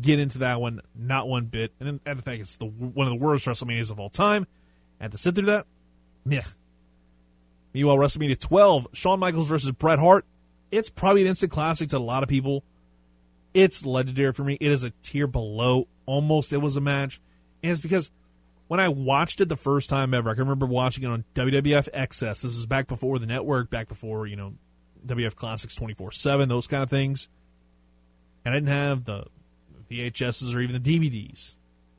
[0.00, 1.72] get into that one, not one bit.
[1.80, 4.46] And then I think it's the one of the worst WrestleManias of all time.
[5.00, 5.66] Had to sit through that.
[6.24, 6.42] Meh.
[7.72, 10.24] Meanwhile, WrestleMania 12, Shawn Michaels versus Bret Hart.
[10.70, 12.64] It's probably an instant classic to a lot of people.
[13.54, 14.56] It's legendary for me.
[14.60, 15.88] It is a tier below.
[16.06, 17.20] Almost it was a match.
[17.62, 18.10] And it's because
[18.68, 21.90] when I watched it the first time ever, I can remember watching it on WWF
[21.90, 22.42] XS.
[22.42, 24.54] This is back before the network, back before, you know,
[25.06, 27.28] WF Classics 24 7, those kind of things.
[28.44, 29.24] And I didn't have the
[29.90, 31.56] VHSs or even the DVDs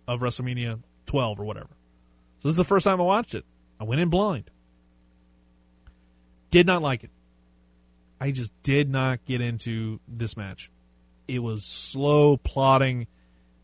[0.07, 1.69] of WrestleMania 12 or whatever.
[2.41, 3.45] So this is the first time I watched it.
[3.79, 4.49] I went in blind.
[6.49, 7.11] Did not like it.
[8.19, 10.71] I just did not get into this match.
[11.27, 13.07] It was slow, plotting.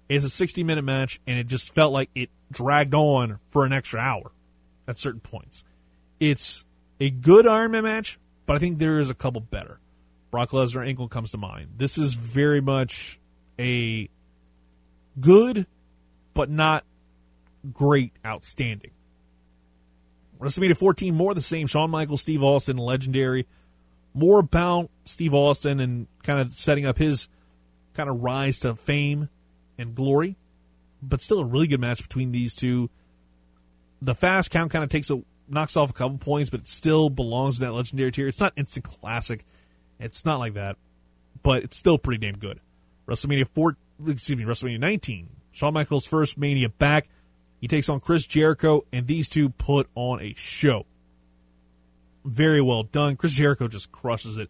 [0.09, 3.73] It's a 60 minute match, and it just felt like it dragged on for an
[3.73, 4.31] extra hour
[4.87, 5.63] at certain points.
[6.19, 6.63] It's
[6.99, 9.79] a good Iron Man match, but I think there is a couple better.
[10.29, 11.73] Brock Lesnar Angle comes to mind.
[11.77, 13.19] This is very much
[13.59, 14.09] a
[15.19, 15.65] good,
[16.33, 16.83] but not
[17.73, 18.91] great, outstanding.
[20.39, 21.67] WrestleMania 14, more the same.
[21.67, 23.47] Shawn Michaels, Steve Austin, legendary.
[24.13, 27.27] More about Steve Austin and kind of setting up his
[27.93, 29.29] kind of rise to fame
[29.77, 30.37] and glory,
[31.01, 32.89] but still a really good match between these two.
[34.01, 37.09] The fast count kind of takes a knocks off a couple points, but it still
[37.09, 38.27] belongs in that legendary tier.
[38.27, 39.45] It's not instant classic.
[39.99, 40.77] It's not like that,
[41.41, 42.59] but it's still pretty damn good.
[43.07, 43.77] WrestleMania 4,
[44.07, 45.29] excuse me, WrestleMania 19.
[45.51, 47.07] Shawn Michaels' first Mania back.
[47.59, 50.85] He takes on Chris Jericho, and these two put on a show.
[52.23, 53.15] Very well done.
[53.15, 54.49] Chris Jericho just crushes it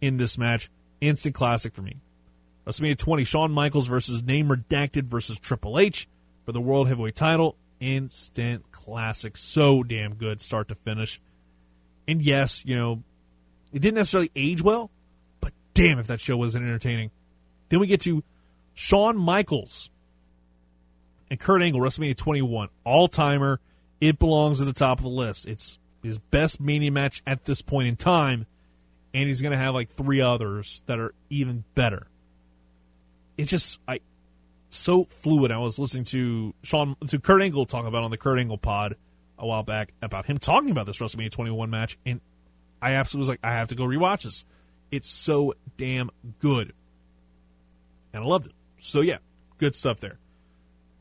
[0.00, 0.70] in this match.
[1.00, 1.96] Instant classic for me.
[2.66, 6.08] WrestleMania 20, Shawn Michaels versus Name Redacted versus Triple H
[6.44, 7.56] for the World Heavyweight title.
[7.80, 9.36] Instant classic.
[9.36, 11.20] So damn good, start to finish.
[12.08, 13.02] And yes, you know,
[13.72, 14.90] it didn't necessarily age well,
[15.40, 17.10] but damn if that show wasn't entertaining.
[17.68, 18.22] Then we get to
[18.74, 19.90] Shawn Michaels
[21.30, 23.60] and Kurt Angle, WrestleMania 21, all timer.
[24.00, 25.46] It belongs at the top of the list.
[25.46, 28.46] It's his best Mania match at this point in time,
[29.12, 32.06] and he's going to have like three others that are even better.
[33.36, 34.00] It's just I
[34.70, 35.50] so fluid.
[35.50, 38.96] I was listening to Sean to Kurt Angle talk about on the Kurt Angle pod
[39.38, 42.20] a while back about him talking about this WrestleMania 21 match, and
[42.82, 44.44] I absolutely was like, I have to go rewatch this.
[44.90, 46.72] It's so damn good,
[48.12, 48.52] and I loved it.
[48.80, 49.18] So yeah,
[49.58, 50.18] good stuff there.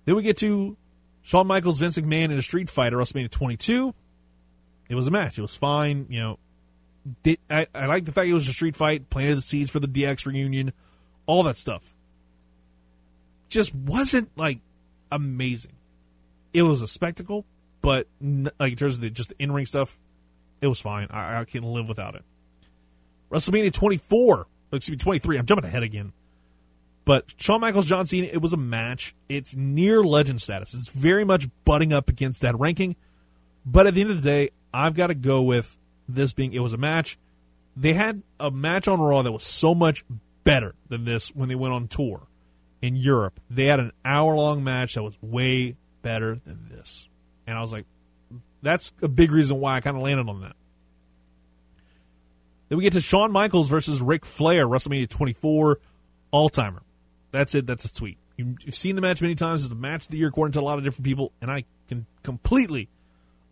[0.06, 0.78] Then we get to
[1.22, 3.94] Shawn Michaels, Vince McMahon in a street fight at WrestleMania 22.
[4.89, 5.38] It was a match.
[5.38, 6.08] It was fine.
[6.10, 6.39] You know,
[7.24, 9.80] did, I, I like the fact it was a street fight, planted the seeds for
[9.80, 10.74] the DX reunion,
[11.26, 11.94] all that stuff.
[13.50, 14.60] Just wasn't like
[15.12, 15.74] amazing.
[16.54, 17.46] It was a spectacle,
[17.82, 19.98] but like in terms of the, just the in ring stuff,
[20.62, 21.08] it was fine.
[21.10, 22.24] I, I can live without it.
[23.32, 25.38] WrestleMania 24, excuse me, 23.
[25.38, 26.13] I'm jumping ahead again.
[27.06, 29.13] But Shawn Michaels, John Cena, it was a match.
[29.28, 30.74] It's near legend status.
[30.74, 32.96] It's very much butting up against that ranking.
[33.66, 36.60] But at the end of the day, I've got to go with this being it
[36.60, 37.18] was a match.
[37.76, 40.06] They had a match on Raw that was so much
[40.44, 42.28] better than this when they went on tour
[42.82, 43.39] in Europe.
[43.50, 47.08] They had an hour long match that was way better than this.
[47.48, 47.86] And I was like,
[48.62, 50.56] that's a big reason why I kind of landed on that.
[52.70, 55.80] Then we get to Shawn Michaels versus Ric Flair, WrestleMania 24,
[56.32, 56.82] all timer.
[57.34, 57.65] That's it.
[57.65, 58.19] That's a tweet.
[58.38, 59.63] You've seen the match many times.
[59.63, 61.65] It's the match of the year according to a lot of different people, and I
[61.89, 62.89] can completely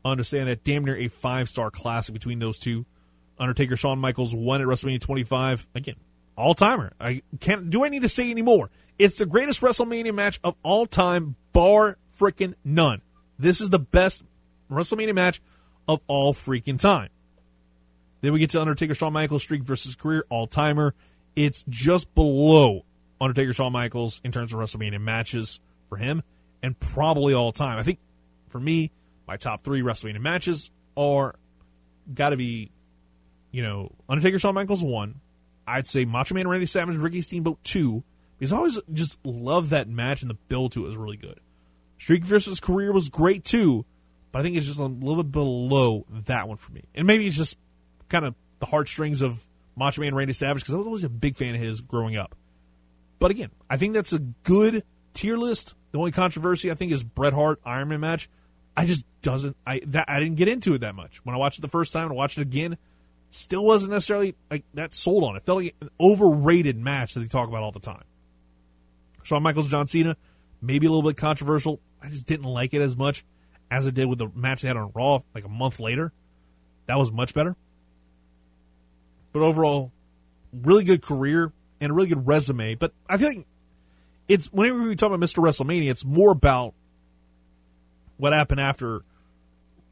[0.05, 2.85] understand that damn near a five star classic between those two.
[3.39, 5.67] Undertaker, Shawn Michaels won at WrestleMania 25.
[5.73, 5.95] Again,
[6.37, 6.93] all timer.
[6.99, 7.71] I can't.
[7.71, 8.69] Do I need to say any more?
[8.99, 13.01] It's the greatest WrestleMania match of all time, bar freaking none.
[13.39, 14.23] This is the best
[14.69, 15.41] WrestleMania match
[15.87, 17.09] of all freaking time.
[18.21, 20.93] Then we get to Undertaker, Shawn Michaels streak versus career all timer.
[21.35, 22.85] It's just below
[23.21, 26.23] Undertaker, Shawn Michaels in terms of WrestleMania matches for him,
[26.61, 27.77] and probably all time.
[27.77, 27.99] I think
[28.49, 28.91] for me,
[29.27, 31.35] my top three WrestleMania matches are
[32.13, 32.71] got to be,
[33.51, 35.21] you know, Undertaker, Shawn Michaels one.
[35.67, 38.03] I'd say Macho Man, Randy Savage, Ricky Steamboat two
[38.37, 41.39] because I always just love that match and the build to it was really good.
[41.99, 43.85] Streak versus career was great too,
[44.31, 46.85] but I think it's just a little bit below that one for me.
[46.95, 47.57] And maybe it's just
[48.09, 51.37] kind of the heartstrings of Macho Man Randy Savage because I was always a big
[51.37, 52.35] fan of his growing up.
[53.21, 55.75] But again, I think that's a good tier list.
[55.91, 58.27] The only controversy I think is Bret Hart Ironman match.
[58.75, 61.59] I just doesn't I that I didn't get into it that much when I watched
[61.59, 62.79] it the first time and watched it again.
[63.29, 65.43] Still wasn't necessarily like that sold on it.
[65.43, 68.03] Felt like an overrated match that they talk about all the time.
[69.21, 70.17] Shawn Michaels, John Cena,
[70.59, 71.79] maybe a little bit controversial.
[72.01, 73.23] I just didn't like it as much
[73.69, 76.11] as it did with the match they had on Raw like a month later.
[76.87, 77.55] That was much better.
[79.31, 79.91] But overall,
[80.51, 82.75] really good career and a really good resume.
[82.75, 83.45] But I feel like
[84.27, 85.43] it's whenever we talk about Mr.
[85.43, 86.73] WrestleMania, it's more about
[88.17, 89.01] what happened after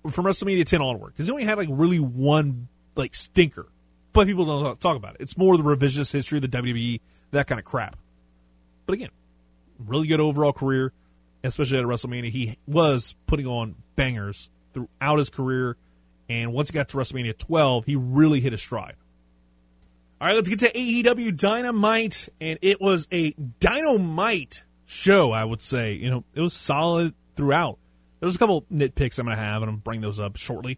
[0.09, 3.67] from WrestleMania 10 onward because he only had like really one like stinker,
[4.13, 5.21] but people don't talk about it.
[5.21, 7.97] It's more the revisionist history of the WWE, that kind of crap.
[8.85, 9.09] But again,
[9.79, 10.93] really good overall career,
[11.43, 12.29] especially at WrestleMania.
[12.29, 15.75] He was putting on bangers throughout his career,
[16.29, 18.95] and once he got to WrestleMania 12, he really hit a stride.
[20.21, 25.31] All right, let's get to AEW Dynamite, and it was a dynamite show.
[25.31, 27.79] I would say, you know, it was solid throughout.
[28.19, 30.77] There's a couple nitpicks I'm going to have, and I'm bring those up shortly.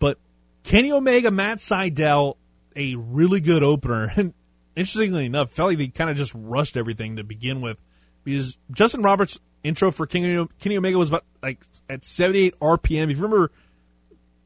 [0.00, 0.18] But
[0.64, 2.36] Kenny Omega, Matt Sydal,
[2.74, 4.34] a really good opener, and
[4.74, 7.78] interestingly enough, felt like they kind of just rushed everything to begin with
[8.24, 13.04] because Justin Roberts' intro for Kenny, Kenny Omega was about like at 78 RPM.
[13.04, 13.52] If you remember,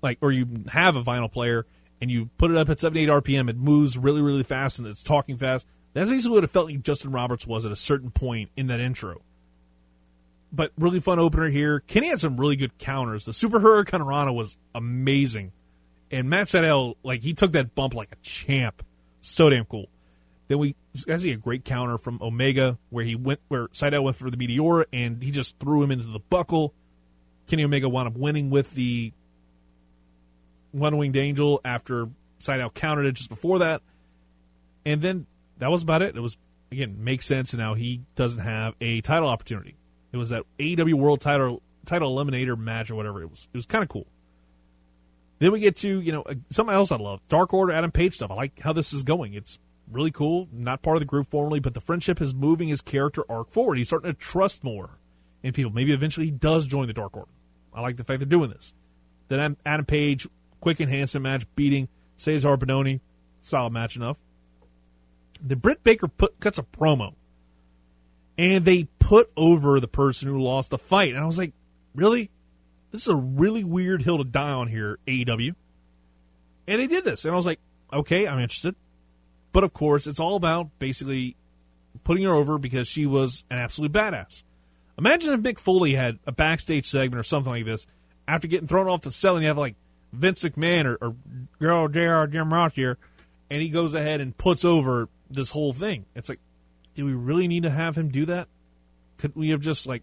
[0.02, 1.64] like, or you have a vinyl player
[2.00, 5.02] and you put it up at 78 RPM, it moves really, really fast and it's
[5.02, 5.66] talking fast.
[5.94, 8.80] That's basically what it felt like Justin Roberts was at a certain point in that
[8.80, 9.22] intro.
[10.52, 11.80] But really fun opener here.
[11.80, 13.24] Kenny had some really good counters.
[13.24, 15.52] The Super Hurricane Rana was amazing.
[16.10, 18.82] And Matt Sydal, like, he took that bump like a champ.
[19.20, 19.88] So damn cool.
[20.48, 24.30] Then we see a great counter from Omega where he went where Sydal went for
[24.30, 26.72] the Meteora and he just threw him into the buckle.
[27.46, 29.12] Kenny Omega wound up winning with the
[30.72, 32.08] one winged angel after
[32.40, 33.82] Sydal countered it just before that.
[34.84, 35.26] And then
[35.58, 36.16] that was about it.
[36.16, 36.36] It was
[36.70, 39.76] again makes sense and now he doesn't have a title opportunity.
[40.12, 43.22] It was that AEW World Title Title Eliminator match or whatever.
[43.22, 44.06] It was it was kind of cool.
[45.38, 48.14] Then we get to you know uh, something else I love Dark Order Adam Page
[48.14, 48.30] stuff.
[48.30, 49.34] I like how this is going.
[49.34, 49.58] It's
[49.90, 50.48] really cool.
[50.52, 53.78] Not part of the group formally, but the friendship is moving his character arc forward.
[53.78, 54.98] He's starting to trust more
[55.42, 55.72] in people.
[55.72, 57.30] Maybe eventually he does join the Dark Order.
[57.72, 58.74] I like the fact they're doing this.
[59.28, 60.26] Then Adam Page
[60.60, 63.00] quick and handsome match, beating Cezar Bononi.
[63.40, 64.18] Solid match enough.
[65.44, 67.14] The Britt Baker put, cuts a promo,
[68.36, 71.14] and they put over the person who lost the fight.
[71.14, 71.52] And I was like,
[71.94, 72.30] really?
[72.90, 75.54] This is a really weird hill to die on here, AEW.
[76.66, 77.24] And they did this.
[77.24, 77.60] And I was like,
[77.92, 78.74] okay, I'm interested.
[79.52, 81.36] But of course, it's all about basically
[82.04, 84.42] putting her over because she was an absolute badass.
[84.98, 87.86] Imagine if Mick Foley had a backstage segment or something like this
[88.26, 89.76] after getting thrown off the cell and you have like
[90.12, 91.14] Vince McMahon or, or
[91.58, 92.98] girl JR Jim Ross here,
[93.50, 96.06] and he goes ahead and puts over this whole thing.
[96.14, 96.40] It's like,
[96.94, 98.48] do we really need to have him do that?
[99.18, 100.02] Couldn't we have just like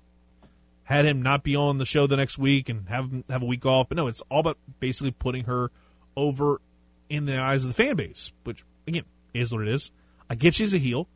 [0.84, 3.46] had him not be on the show the next week and have him have a
[3.46, 3.90] week off?
[3.90, 5.72] But no, it's all about basically putting her
[6.16, 6.62] over
[7.10, 9.92] in the eyes of the fan base, which again is what it is.
[10.30, 11.08] I get she's a heel,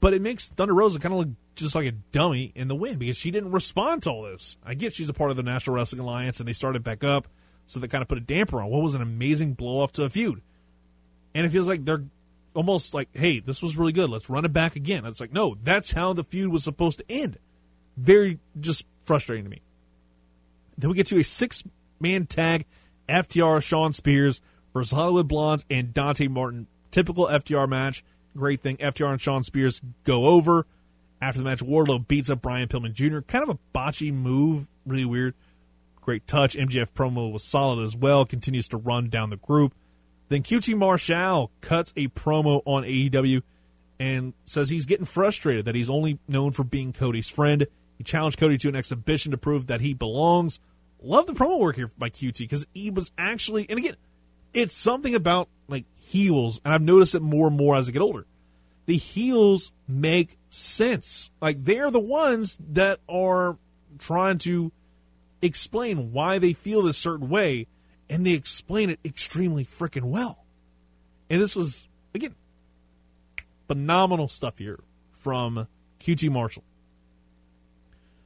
[0.00, 2.98] but it makes Thunder Rosa kind of look just like a dummy in the win
[2.98, 4.56] because she didn't respond to all this.
[4.64, 7.28] I get she's a part of the National Wrestling Alliance and they started back up,
[7.68, 10.04] so they kind of put a damper on what was an amazing blow off to
[10.04, 10.40] a feud.
[11.34, 12.04] And it feels like they're
[12.54, 14.10] almost like, hey, this was really good.
[14.10, 15.04] Let's run it back again.
[15.04, 17.38] It's like, no, that's how the feud was supposed to end.
[17.96, 19.60] Very just frustrating to me.
[20.76, 21.62] Then we get to a six
[22.00, 22.64] man tag
[23.08, 24.40] FTR Shawn Spears
[24.72, 26.66] versus Hollywood Blondes and Dante Martin.
[26.90, 28.02] Typical FTR match.
[28.36, 28.76] Great thing.
[28.78, 30.66] FTR and Shawn Spears go over.
[31.20, 33.20] After the match, Wardlow beats up Brian Pillman Jr.
[33.20, 34.70] Kind of a botchy move.
[34.86, 35.34] Really weird.
[36.08, 36.56] Great touch.
[36.56, 38.24] MJF promo was solid as well.
[38.24, 39.74] Continues to run down the group.
[40.30, 43.42] Then QT Marshall cuts a promo on AEW
[44.00, 47.66] and says he's getting frustrated that he's only known for being Cody's friend.
[47.98, 50.60] He challenged Cody to an exhibition to prove that he belongs.
[51.02, 53.96] Love the promo work here by QT because he was actually, and again,
[54.54, 58.00] it's something about like heels, and I've noticed it more and more as I get
[58.00, 58.24] older.
[58.86, 61.30] The heels make sense.
[61.42, 63.58] Like they're the ones that are
[63.98, 64.72] trying to
[65.42, 67.66] explain why they feel this certain way,
[68.08, 70.44] and they explain it extremely freaking well.
[71.30, 72.34] And this was again
[73.66, 74.80] phenomenal stuff here
[75.12, 75.68] from
[76.00, 76.64] QT Marshall.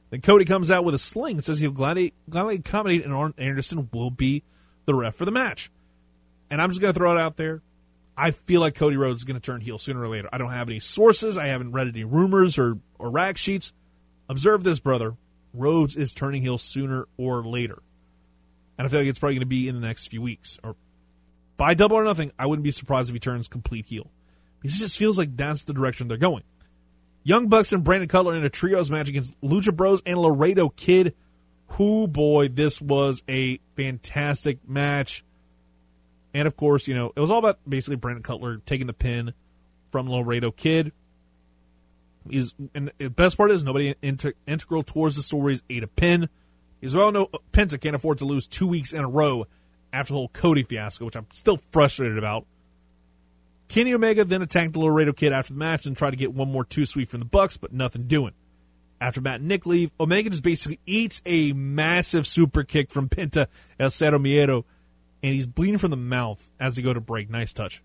[0.09, 3.33] Then Cody comes out with a sling and says he'll gladly, gladly accommodate and Arn
[3.37, 4.43] Anderson will be
[4.85, 5.71] the ref for the match.
[6.49, 7.61] And I'm just going to throw it out there.
[8.15, 10.29] I feel like Cody Rhodes is going to turn heel sooner or later.
[10.31, 11.35] I don't have any sources.
[11.35, 13.73] I haven't read any rumors or, or rag sheets.
[14.29, 15.15] Observe this, brother.
[15.53, 17.81] Rhodes is turning heel sooner or later.
[18.77, 20.59] And I feel like it's probably going to be in the next few weeks.
[20.63, 20.75] Or
[21.57, 24.09] by double or nothing, I wouldn't be surprised if he turns complete heel.
[24.59, 26.43] Because it just feels like that's the direction they're going.
[27.23, 31.13] Young Bucks and Brandon Cutler in a trios match against Lucha Bros and Laredo Kid.
[31.69, 35.23] Who boy, this was a fantastic match.
[36.33, 39.33] And of course, you know, it was all about basically Brandon Cutler taking the pin
[39.91, 40.91] from Laredo Kid.
[42.29, 45.87] Is and the best part is nobody inter- integral towards the story is ate a
[45.87, 46.29] pin.
[46.79, 49.45] He's well no Penta can't afford to lose two weeks in a row
[49.91, 52.45] after the whole Cody fiasco, which I'm still frustrated about.
[53.67, 56.51] Kenny Omega then attacked the Laredo Kid after the match and tried to get one
[56.51, 58.33] more Too Sweet from the Bucks, but nothing doing.
[59.01, 63.47] After Matt and Nick leave, Omega just basically eats a massive super kick from Penta
[63.79, 64.63] El Zero Miedo,
[65.21, 67.29] and he's bleeding from the mouth as they go to break.
[67.29, 67.81] Nice touch.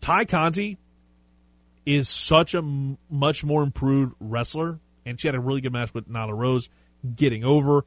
[0.00, 0.78] Tay Conti
[1.84, 5.92] is such a m- much more improved wrestler, and she had a really good match
[5.94, 6.68] with Nyla Rose
[7.16, 7.84] getting over.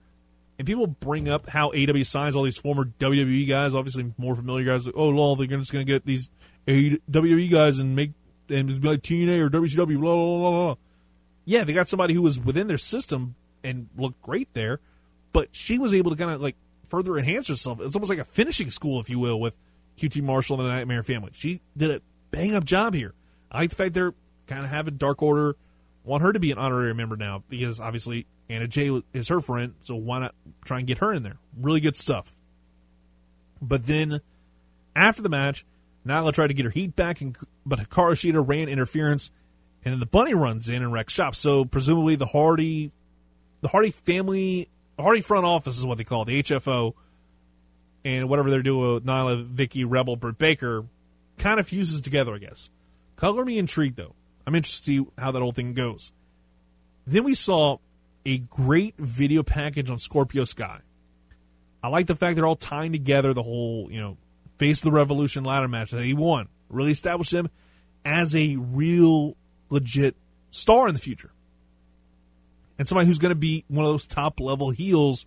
[0.57, 4.65] And people bring up how AW signs all these former WWE guys, obviously more familiar
[4.65, 4.85] guys.
[4.85, 6.29] Like, oh, lol, they're just going to get these
[6.67, 8.11] WWE guys and make
[8.49, 10.75] and be like TNA or WCW, blah, blah, blah, blah.
[11.45, 14.79] Yeah, they got somebody who was within their system and looked great there,
[15.33, 16.55] but she was able to kind of like
[16.87, 17.81] further enhance herself.
[17.81, 19.55] It's almost like a finishing school, if you will, with
[19.97, 21.31] QT Marshall and the Nightmare Family.
[21.33, 23.13] She did a bang up job here.
[23.51, 24.13] I like the fact they're
[24.47, 25.55] kind of having Dark Order
[26.03, 29.73] want her to be an honorary member now because obviously Anna Jay is her friend,
[29.81, 31.37] so why not try and get her in there?
[31.59, 32.35] Really good stuff.
[33.61, 34.21] But then
[34.95, 35.65] after the match,
[36.05, 37.35] Nyla tried to get her heat back, and,
[37.65, 39.31] but Hikaru Shida ran interference,
[39.83, 41.35] and then the bunny runs in and wrecks shop.
[41.35, 42.91] So presumably the Hardy,
[43.61, 44.69] the Hardy family,
[44.99, 46.93] Hardy front office is what they call it, the HFO,
[48.03, 50.85] and whatever they're doing with Nyla, Vicky, Rebel, Britt Baker,
[51.39, 52.69] kind of fuses together, I guess.
[53.15, 54.15] Color me intrigued though.
[54.45, 56.11] I'm interested to see how that whole thing goes.
[57.07, 57.77] Then we saw
[58.25, 60.79] a great video package on Scorpio Sky.
[61.83, 64.17] I like the fact they're all tying together the whole, you know,
[64.57, 66.49] face of the Revolution ladder match that he won.
[66.69, 67.49] Really established him
[68.03, 69.35] as a real
[69.69, 70.15] legit
[70.49, 71.31] star in the future.
[72.77, 75.25] And somebody who's going to be one of those top level heels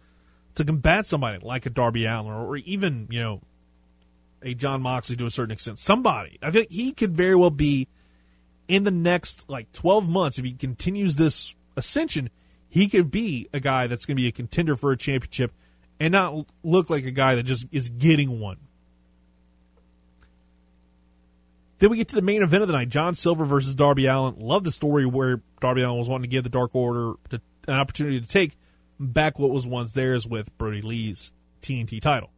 [0.57, 3.41] to combat somebody like a Darby Allin or even, you know,
[4.43, 5.79] a Jon Moxley to a certain extent.
[5.79, 6.39] Somebody.
[6.43, 7.89] I think he could very well be
[8.69, 12.31] in the next like 12 months if he continues this ascension,
[12.69, 15.53] he could be a guy that's going to be a contender for a championship
[15.99, 18.59] and not look like a guy that just is getting one.
[21.79, 24.35] Then we get to the main event of the night: John Silver versus Darby Allin.
[24.39, 27.75] Love the story where Darby Allin was wanting to give the Dark Order to, an
[27.75, 28.57] opportunity to take
[28.99, 31.33] back what was once theirs with Brodie Lee's
[31.63, 32.31] TNT title.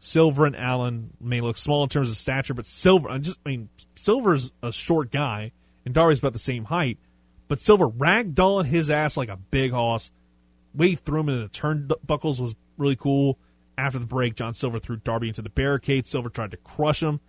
[0.00, 3.50] Silver and Allin may look small in terms of stature, but Silver, I just I
[3.50, 5.52] mean, Silver's a short guy,
[5.84, 6.98] and Darby's about the same height.
[7.48, 10.12] But Silver ragdolling his ass like a big hoss.
[10.74, 13.38] Wade threw him into the turnbuckles was really cool.
[13.76, 16.06] After the break, John Silver threw Darby into the barricade.
[16.06, 17.20] Silver tried to crush him,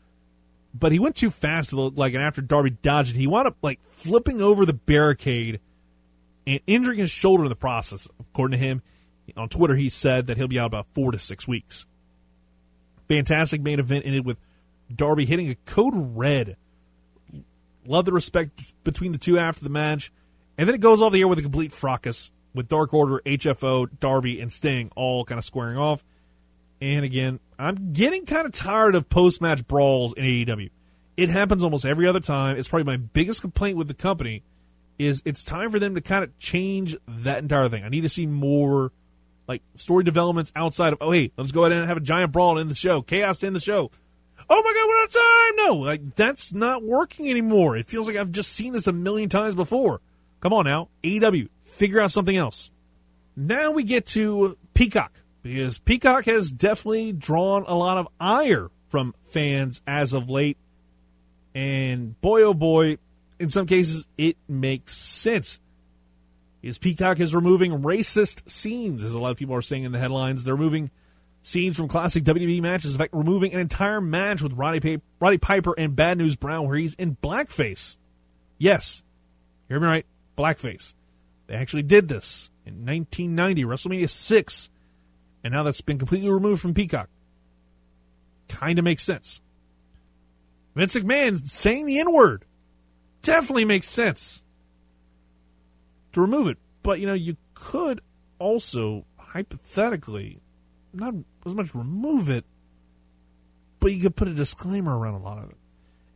[0.74, 1.74] but he went too fast.
[1.74, 4.74] It looked Like, and after Darby dodged it, he wound up like flipping over the
[4.74, 5.60] barricade
[6.46, 8.08] and injuring his shoulder in the process.
[8.20, 8.82] According to him,
[9.38, 11.86] on Twitter, he said that he'll be out about four to six weeks.
[13.10, 14.38] Fantastic main event ended with
[14.94, 16.56] Darby hitting a code red.
[17.86, 20.12] Love the respect between the two after the match.
[20.58, 23.88] And then it goes off the air with a complete fracas with Dark Order, HFO,
[24.00, 26.04] Darby, and Sting all kind of squaring off.
[26.82, 30.70] And again, I'm getting kind of tired of post match brawls in AEW.
[31.18, 32.58] It happens almost every other time.
[32.58, 34.44] It's probably my biggest complaint with the company
[34.98, 37.84] is it's time for them to kind of change that entire thing.
[37.84, 38.92] I need to see more
[39.50, 42.60] like story developments outside of oh hey, let's go ahead and have a giant brawl
[42.60, 43.90] in the show, chaos in the show.
[44.48, 45.56] Oh my god, we're out time.
[45.68, 47.76] No, like that's not working anymore.
[47.76, 50.02] It feels like I've just seen this a million times before.
[50.40, 52.70] Come on now, AEW, figure out something else.
[53.36, 59.16] Now we get to Peacock because Peacock has definitely drawn a lot of ire from
[59.32, 60.58] fans as of late.
[61.56, 63.00] And boy, oh boy,
[63.40, 65.60] in some cases, it makes sense.
[66.62, 70.00] Is Peacock is removing racist scenes, as a lot of people are saying in the
[70.00, 70.44] headlines.
[70.44, 70.92] They're removing
[71.42, 72.94] scenes from classic WWE matches.
[72.94, 76.78] In fact, removing an entire match with Roddy, Roddy Piper and Bad News Brown where
[76.78, 77.98] he's in blackface.
[78.58, 79.04] Yes,
[79.70, 80.06] hear me right,
[80.38, 80.94] blackface.
[81.48, 84.70] They actually did this in 1990, WrestleMania 6,
[85.44, 87.10] and now that's been completely removed from Peacock.
[88.50, 89.42] Kind of makes sense.
[90.76, 92.46] Vince McMahon saying the N word
[93.22, 94.44] definitely makes sense
[96.14, 96.58] to remove it.
[96.84, 98.02] But, you know, you could
[98.40, 100.40] also, hypothetically,
[100.94, 101.14] not
[101.46, 102.46] as much remove it,
[103.80, 105.58] but you could put a disclaimer around a lot of it.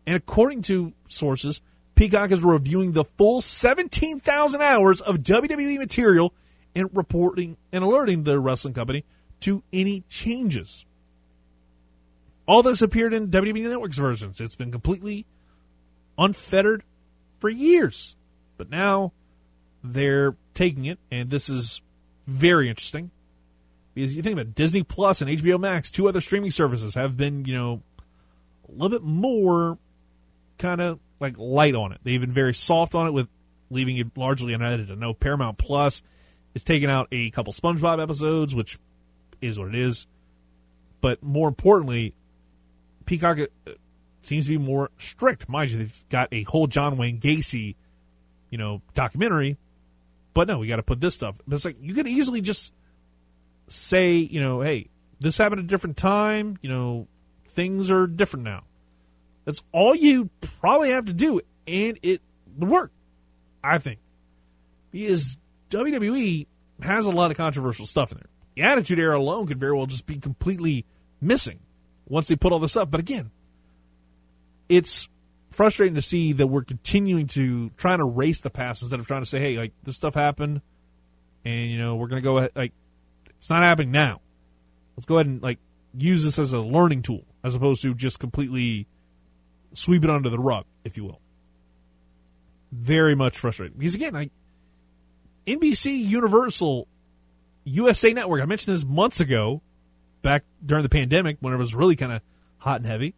[0.05, 1.61] And according to sources,
[1.95, 6.33] Peacock is reviewing the full 17,000 hours of WWE material
[6.75, 9.05] and reporting and alerting the wrestling company
[9.41, 10.85] to any changes.
[12.45, 14.41] All this appeared in WWE Network's versions.
[14.41, 15.25] It's been completely
[16.17, 16.83] unfettered
[17.39, 18.15] for years.
[18.57, 19.13] But now
[19.83, 21.81] they're taking it, and this is
[22.25, 23.11] very interesting.
[23.93, 27.15] Because you think about it, Disney Plus and HBO Max, two other streaming services, have
[27.15, 27.83] been, you know,
[28.67, 29.77] a little bit more
[30.57, 31.99] kind of like light on it.
[32.03, 33.27] They've been very soft on it with
[33.69, 34.91] leaving it largely unedited.
[34.91, 36.01] I know Paramount Plus
[36.55, 38.79] is taking out a couple SpongeBob episodes, which
[39.41, 40.07] is what it is.
[41.01, 42.15] But more importantly,
[43.05, 43.71] Peacock uh,
[44.21, 45.49] seems to be more strict.
[45.49, 47.75] Mind you, they've got a whole John Wayne Gacy,
[48.49, 49.57] you know, documentary.
[50.33, 51.35] But no, we got to put this stuff.
[51.47, 52.73] But it's like you could easily just
[53.67, 56.57] say, you know, hey, this happened at a different time.
[56.61, 57.07] You know,
[57.49, 58.63] things are different now.
[59.45, 60.29] That's all you
[60.59, 62.21] probably have to do, and it
[62.57, 62.91] would work,
[63.63, 63.99] I think.
[64.91, 65.37] Because
[65.69, 66.47] WWE
[66.81, 68.29] has a lot of controversial stuff in there.
[68.55, 70.85] The Attitude Era alone could very well just be completely
[71.19, 71.59] missing
[72.07, 72.91] once they put all this up.
[72.91, 73.31] But again,
[74.69, 75.09] it's
[75.53, 79.21] frustrating to see that we're continuing to trying to race the past instead of trying
[79.21, 80.61] to say, hey, like this stuff happened,
[81.45, 82.51] and you know we're to go ahead.
[82.55, 82.73] Like
[83.37, 84.21] it's not happening now.
[84.95, 85.59] Let's go ahead and like
[85.95, 88.87] use this as a learning tool as opposed to just completely
[89.73, 91.19] sweep it under the rug, if you will.
[92.71, 94.29] Very much frustrating because again, I
[95.45, 96.87] NBC Universal
[97.65, 98.41] USA Network.
[98.41, 99.61] I mentioned this months ago,
[100.21, 102.21] back during the pandemic, when it was really kind of
[102.57, 103.13] hot and heavy.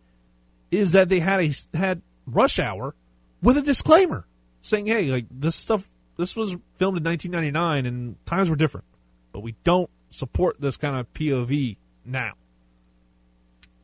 [0.72, 2.96] Is that they had a had Rush Hour
[3.42, 4.26] with a disclaimer
[4.62, 8.86] saying, "Hey, like this stuff, this was filmed in 1999 and times were different,
[9.32, 12.34] but we don't support this kind of POV now."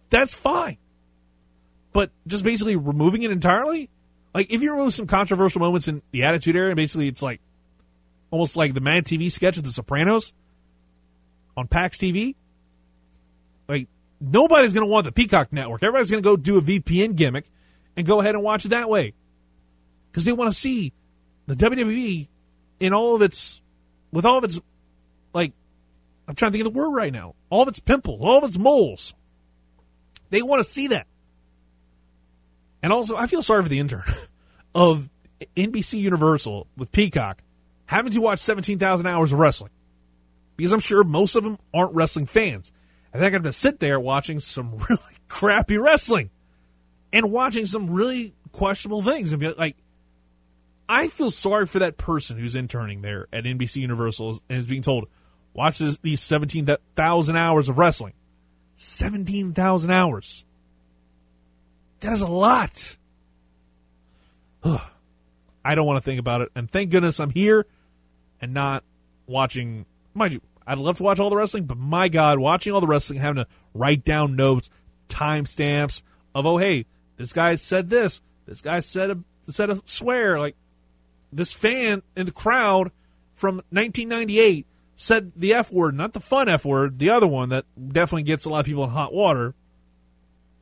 [0.10, 0.78] That's fine,
[1.94, 3.90] but just basically removing it entirely,
[4.34, 7.42] like if you remove some controversial moments in the Attitude Era, basically it's like
[8.30, 10.34] almost like the Mad TV sketch of The Sopranos
[11.56, 12.36] on PAX TV.
[13.68, 13.88] Like
[14.20, 15.84] nobody's going to want the Peacock network.
[15.84, 17.46] Everybody's going to go do a VPN gimmick
[18.02, 19.14] and go ahead and watch it that way
[20.12, 20.92] because they want to see
[21.46, 22.28] the WWE
[22.80, 23.62] in all of its
[24.12, 24.60] with all of its
[25.34, 25.54] like
[26.28, 27.36] I'm trying to think of the word right now.
[27.52, 29.14] All of its pimples, all of its moles.
[30.32, 31.06] They want to see that.
[32.82, 34.04] And also, I feel sorry for the intern
[34.76, 35.08] of
[35.56, 37.44] NBC Universal with Peacock
[37.86, 39.72] having to watch 17,000 hours of wrestling
[40.58, 42.72] because I'm sure most of them aren't wrestling fans.
[43.14, 46.32] And they're going to sit there watching some really crappy wrestling
[47.14, 49.76] and watching some really questionable things and be like,
[50.88, 54.82] I feel sorry for that person who's interning there at NBC Universal and is being
[54.82, 55.08] told,
[55.54, 58.14] watch this, these 17,000 hours of wrestling.
[58.76, 60.46] 17,000 hours.
[62.02, 62.98] That is a lot.
[64.64, 66.50] I don't want to think about it.
[66.56, 67.66] And thank goodness I'm here
[68.42, 68.84] and not
[69.28, 69.86] watching.
[70.14, 72.88] Mind you, I'd love to watch all the wrestling, but my God, watching all the
[72.88, 74.70] wrestling, having to write down notes,
[75.10, 76.02] timestamps
[76.34, 76.86] of, oh, hey,
[77.18, 78.22] this guy said this.
[78.46, 79.18] This guy said a
[79.50, 80.40] said a swear.
[80.40, 80.56] Like
[81.32, 82.92] this fan in the crowd
[83.34, 87.66] from 1998 said the F word, not the fun F word, the other one that
[87.76, 89.56] definitely gets a lot of people in hot water.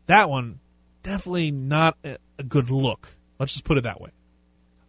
[0.05, 0.59] That one,
[1.03, 3.15] definitely not a good look.
[3.37, 4.11] Let's just put it that way.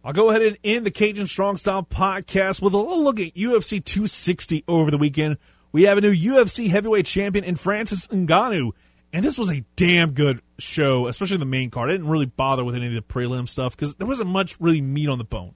[0.03, 3.35] I'll go ahead and end the Cajun Strong Style podcast with a little look at
[3.35, 5.37] UFC 260 over the weekend.
[5.71, 8.71] We have a new UFC heavyweight champion in Francis Ngannou,
[9.13, 11.89] and this was a damn good show, especially the main card.
[11.89, 14.81] I didn't really bother with any of the prelim stuff because there wasn't much really
[14.81, 15.53] meat on the bone.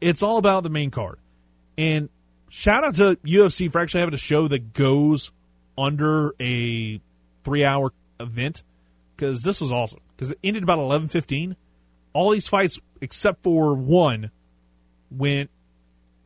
[0.00, 1.18] It's all about the main card.
[1.76, 2.08] And
[2.48, 5.32] shout out to UFC for actually having a show that goes
[5.76, 7.00] under a
[7.44, 8.62] three hour event
[9.14, 11.54] because this was awesome because it ended about 11.15
[12.12, 14.30] all these fights except for one
[15.10, 15.50] went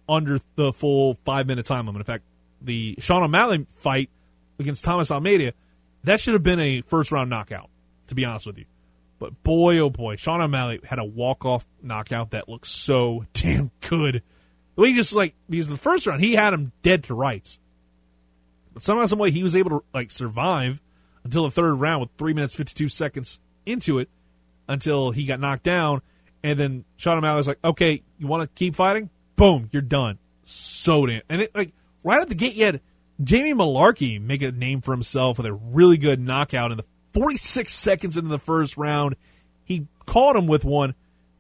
[0.09, 2.25] under the full five minute time limit in fact
[2.63, 4.09] the sean o'malley fight
[4.59, 5.53] against thomas almeida
[6.05, 7.71] that should have been a first round knockout
[8.09, 8.65] to be honest with you
[9.19, 14.23] but boy oh boy sean o'malley had a walk-off knockout that looked so damn good
[14.77, 17.59] way he just like because the first round he had him dead to rights
[18.73, 20.81] but somehow some way he was able to like survive
[21.25, 24.09] until the third round with three minutes fifty two seconds into it
[24.69, 26.03] until he got knocked down,
[26.43, 29.11] and then Sean O'Malley was like, "Okay, you want to keep fighting?
[29.37, 31.73] Boom, you're done." So damn, and it like
[32.05, 32.81] right at the gate, you had
[33.23, 37.73] Jamie Mullarkey make a name for himself with a really good knockout in the 46
[37.73, 39.17] seconds into the first round.
[39.65, 40.95] He caught him with one,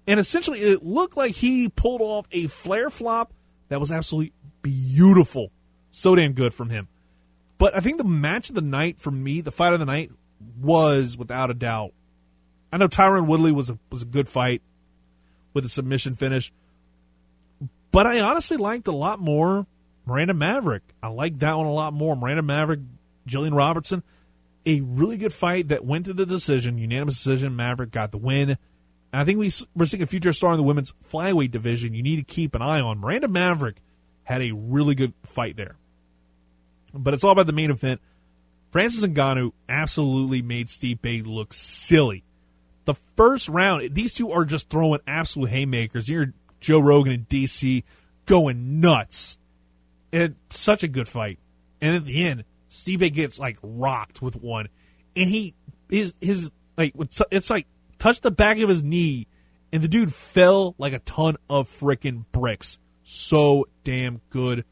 [0.07, 3.33] and essentially it looked like he pulled off a Flair flop
[3.68, 5.51] that was absolutely beautiful.
[5.91, 6.89] So damn good from him.
[7.59, 10.11] But I think the match of the night for me, the fight of the night,
[10.61, 11.93] was without a doubt.
[12.73, 14.62] I know Tyron Woodley was a was a good fight
[15.53, 16.53] with a submission finish,
[17.93, 19.66] but I honestly liked a lot more
[20.05, 20.82] Miranda Maverick.
[21.03, 22.16] I like that one a lot more.
[22.16, 22.80] Miranda Maverick,
[23.28, 24.03] Jillian Robertson,
[24.66, 27.57] a really good fight that went to the decision, unanimous decision.
[27.57, 28.50] Maverick got the win.
[28.50, 28.59] And
[29.20, 31.94] I think we, we're seeing a future star in the women's flyweight division.
[31.94, 32.98] You need to keep an eye on.
[32.98, 33.76] Miranda Maverick
[34.24, 35.76] had a really good fight there.
[36.94, 38.00] But it's all about the main event.
[38.70, 42.24] Francis Ngannou absolutely made Steve Stipe look silly.
[42.84, 46.09] The first round, these two are just throwing absolute haymakers.
[46.09, 47.84] You're Joe Rogan and DC
[48.26, 49.38] going nuts.
[50.12, 51.38] And such a good fight.
[51.80, 54.68] And at the end, Stipe gets like rocked with one,
[55.16, 55.54] and he
[55.88, 56.94] his his like
[57.30, 57.66] it's like
[57.98, 59.26] touched the back of his knee,
[59.72, 62.78] and the dude fell like a ton of freaking bricks.
[63.04, 64.64] So damn good.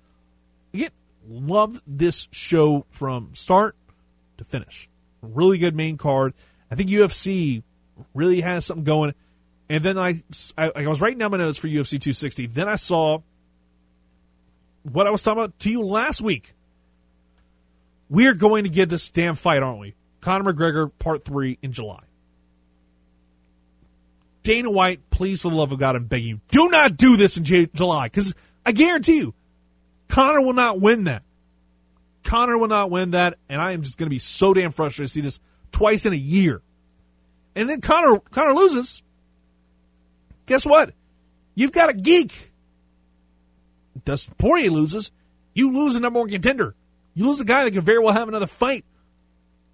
[0.72, 0.90] Again,
[1.28, 3.76] loved this show from start
[4.38, 4.88] to finish.
[5.22, 6.34] Really good main card.
[6.70, 7.62] I think UFC
[8.14, 9.14] really has something going.
[9.68, 10.22] And then I,
[10.56, 12.46] I, I was writing down my notes for UFC 260.
[12.46, 13.20] Then I saw
[14.82, 16.54] what I was talking about to you last week.
[18.08, 19.94] We're going to get this damn fight, aren't we?
[20.20, 22.02] Conor McGregor Part 3 in July.
[24.42, 27.36] Dana White, please, for the love of God, I'm begging you, do not do this
[27.36, 29.34] in J- July because I guarantee you,
[30.08, 31.22] Conor will not win that.
[32.24, 35.08] Conor will not win that, and I am just going to be so damn frustrated
[35.08, 35.40] to see this
[35.72, 36.62] twice in a year.
[37.54, 39.02] And then Conor Conor loses.
[40.46, 40.92] Guess what?
[41.54, 42.49] You've got a geek.
[44.04, 45.10] Dustin Poirier loses.
[45.54, 46.74] You lose a number one contender.
[47.14, 48.84] You lose a guy that could very well have another fight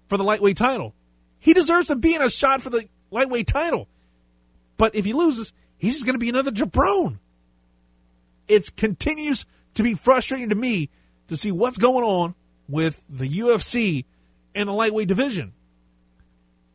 [0.07, 0.93] for the lightweight title.
[1.39, 3.87] He deserves to be in a shot for the lightweight title.
[4.77, 7.19] But if he loses, he's just going to be another jabron.
[8.47, 9.45] It continues
[9.75, 10.89] to be frustrating to me
[11.27, 12.35] to see what's going on
[12.67, 14.05] with the UFC
[14.55, 15.53] and the lightweight division.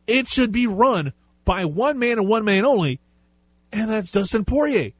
[0.07, 1.13] It should be run
[1.45, 2.99] by one man and one man only,
[3.71, 4.91] and that's Dustin Poirier.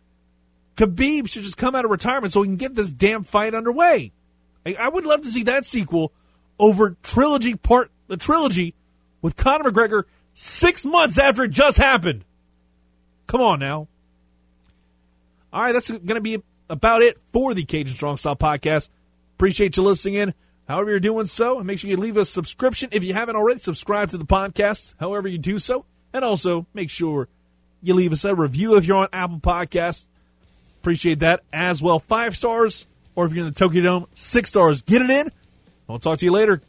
[0.75, 4.11] Khabib should just come out of retirement so we can get this damn fight underway.
[4.65, 6.13] I would love to see that sequel
[6.57, 8.73] over trilogy part the trilogy
[9.21, 10.03] with Conor McGregor
[10.33, 12.23] six months after it just happened.
[13.27, 13.87] Come on now.
[15.51, 18.89] All right, that's going to be about it for the Cajun Strong Style podcast.
[19.35, 20.33] Appreciate you listening in.
[20.67, 22.89] However, you're doing so, make sure you leave a subscription.
[22.91, 25.85] If you haven't already, subscribe to the podcast, however, you do so.
[26.13, 27.27] And also, make sure
[27.81, 30.05] you leave us a review if you're on Apple Podcasts.
[30.83, 31.99] Appreciate that as well.
[31.99, 34.81] Five stars, or if you're in the Tokyo Dome, six stars.
[34.81, 35.31] Get it in.
[35.87, 36.61] I'll talk to you later.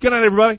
[0.00, 0.58] Good night, everybody.